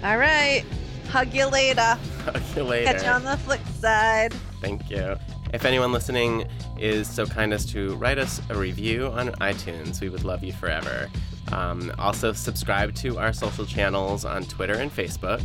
All 0.05 0.17
right. 0.17 0.65
Hug 1.09 1.35
you 1.35 1.47
later. 1.47 1.99
Hug 2.25 2.43
you 2.55 2.63
later. 2.63 2.93
Catch 2.93 3.03
you 3.05 3.11
on 3.11 3.25
the 3.25 3.37
flip 3.39 3.61
side. 3.81 4.33
Thank 4.61 4.89
you. 4.91 5.17
If 5.53 5.65
anyone 5.65 5.93
listening 5.93 6.47
is 6.79 7.09
so 7.09 7.25
kind 7.27 7.53
as 7.53 7.65
to 7.67 7.95
write 7.97 8.19
us 8.19 8.41
a 8.51 8.55
review 8.57 9.07
on 9.07 9.29
iTunes, 9.41 10.01
we 10.01 10.09
would 10.09 10.25
love 10.25 10.45
you 10.45 10.53
forever. 10.53 11.09
Um, 11.53 11.91
also, 11.99 12.33
subscribe 12.33 12.95
to 12.97 13.19
our 13.19 13.33
social 13.33 13.65
channels 13.65 14.25
on 14.25 14.45
Twitter 14.45 14.75
and 14.75 14.95
Facebook. 14.95 15.43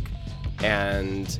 And 0.62 1.38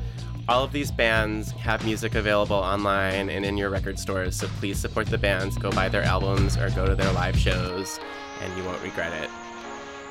all 0.48 0.64
of 0.64 0.72
these 0.72 0.90
bands 0.90 1.50
have 1.52 1.84
music 1.84 2.14
available 2.14 2.56
online 2.56 3.30
and 3.30 3.44
in 3.44 3.56
your 3.56 3.70
record 3.70 3.98
stores, 3.98 4.36
so 4.36 4.46
please 4.58 4.78
support 4.78 5.06
the 5.06 5.18
bands, 5.18 5.56
go 5.56 5.70
buy 5.70 5.88
their 5.88 6.02
albums, 6.02 6.56
or 6.56 6.70
go 6.70 6.86
to 6.86 6.94
their 6.94 7.10
live 7.12 7.36
shows, 7.36 7.98
and 8.42 8.56
you 8.56 8.64
won't 8.64 8.82
regret 8.82 9.12
it. 9.22 9.30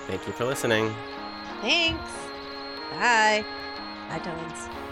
Thank 0.07 0.25
you 0.27 0.33
for 0.33 0.45
listening. 0.45 0.93
Thanks. 1.61 2.11
Bye. 2.91 3.45
Bye, 4.09 4.19
Tones. 4.19 4.82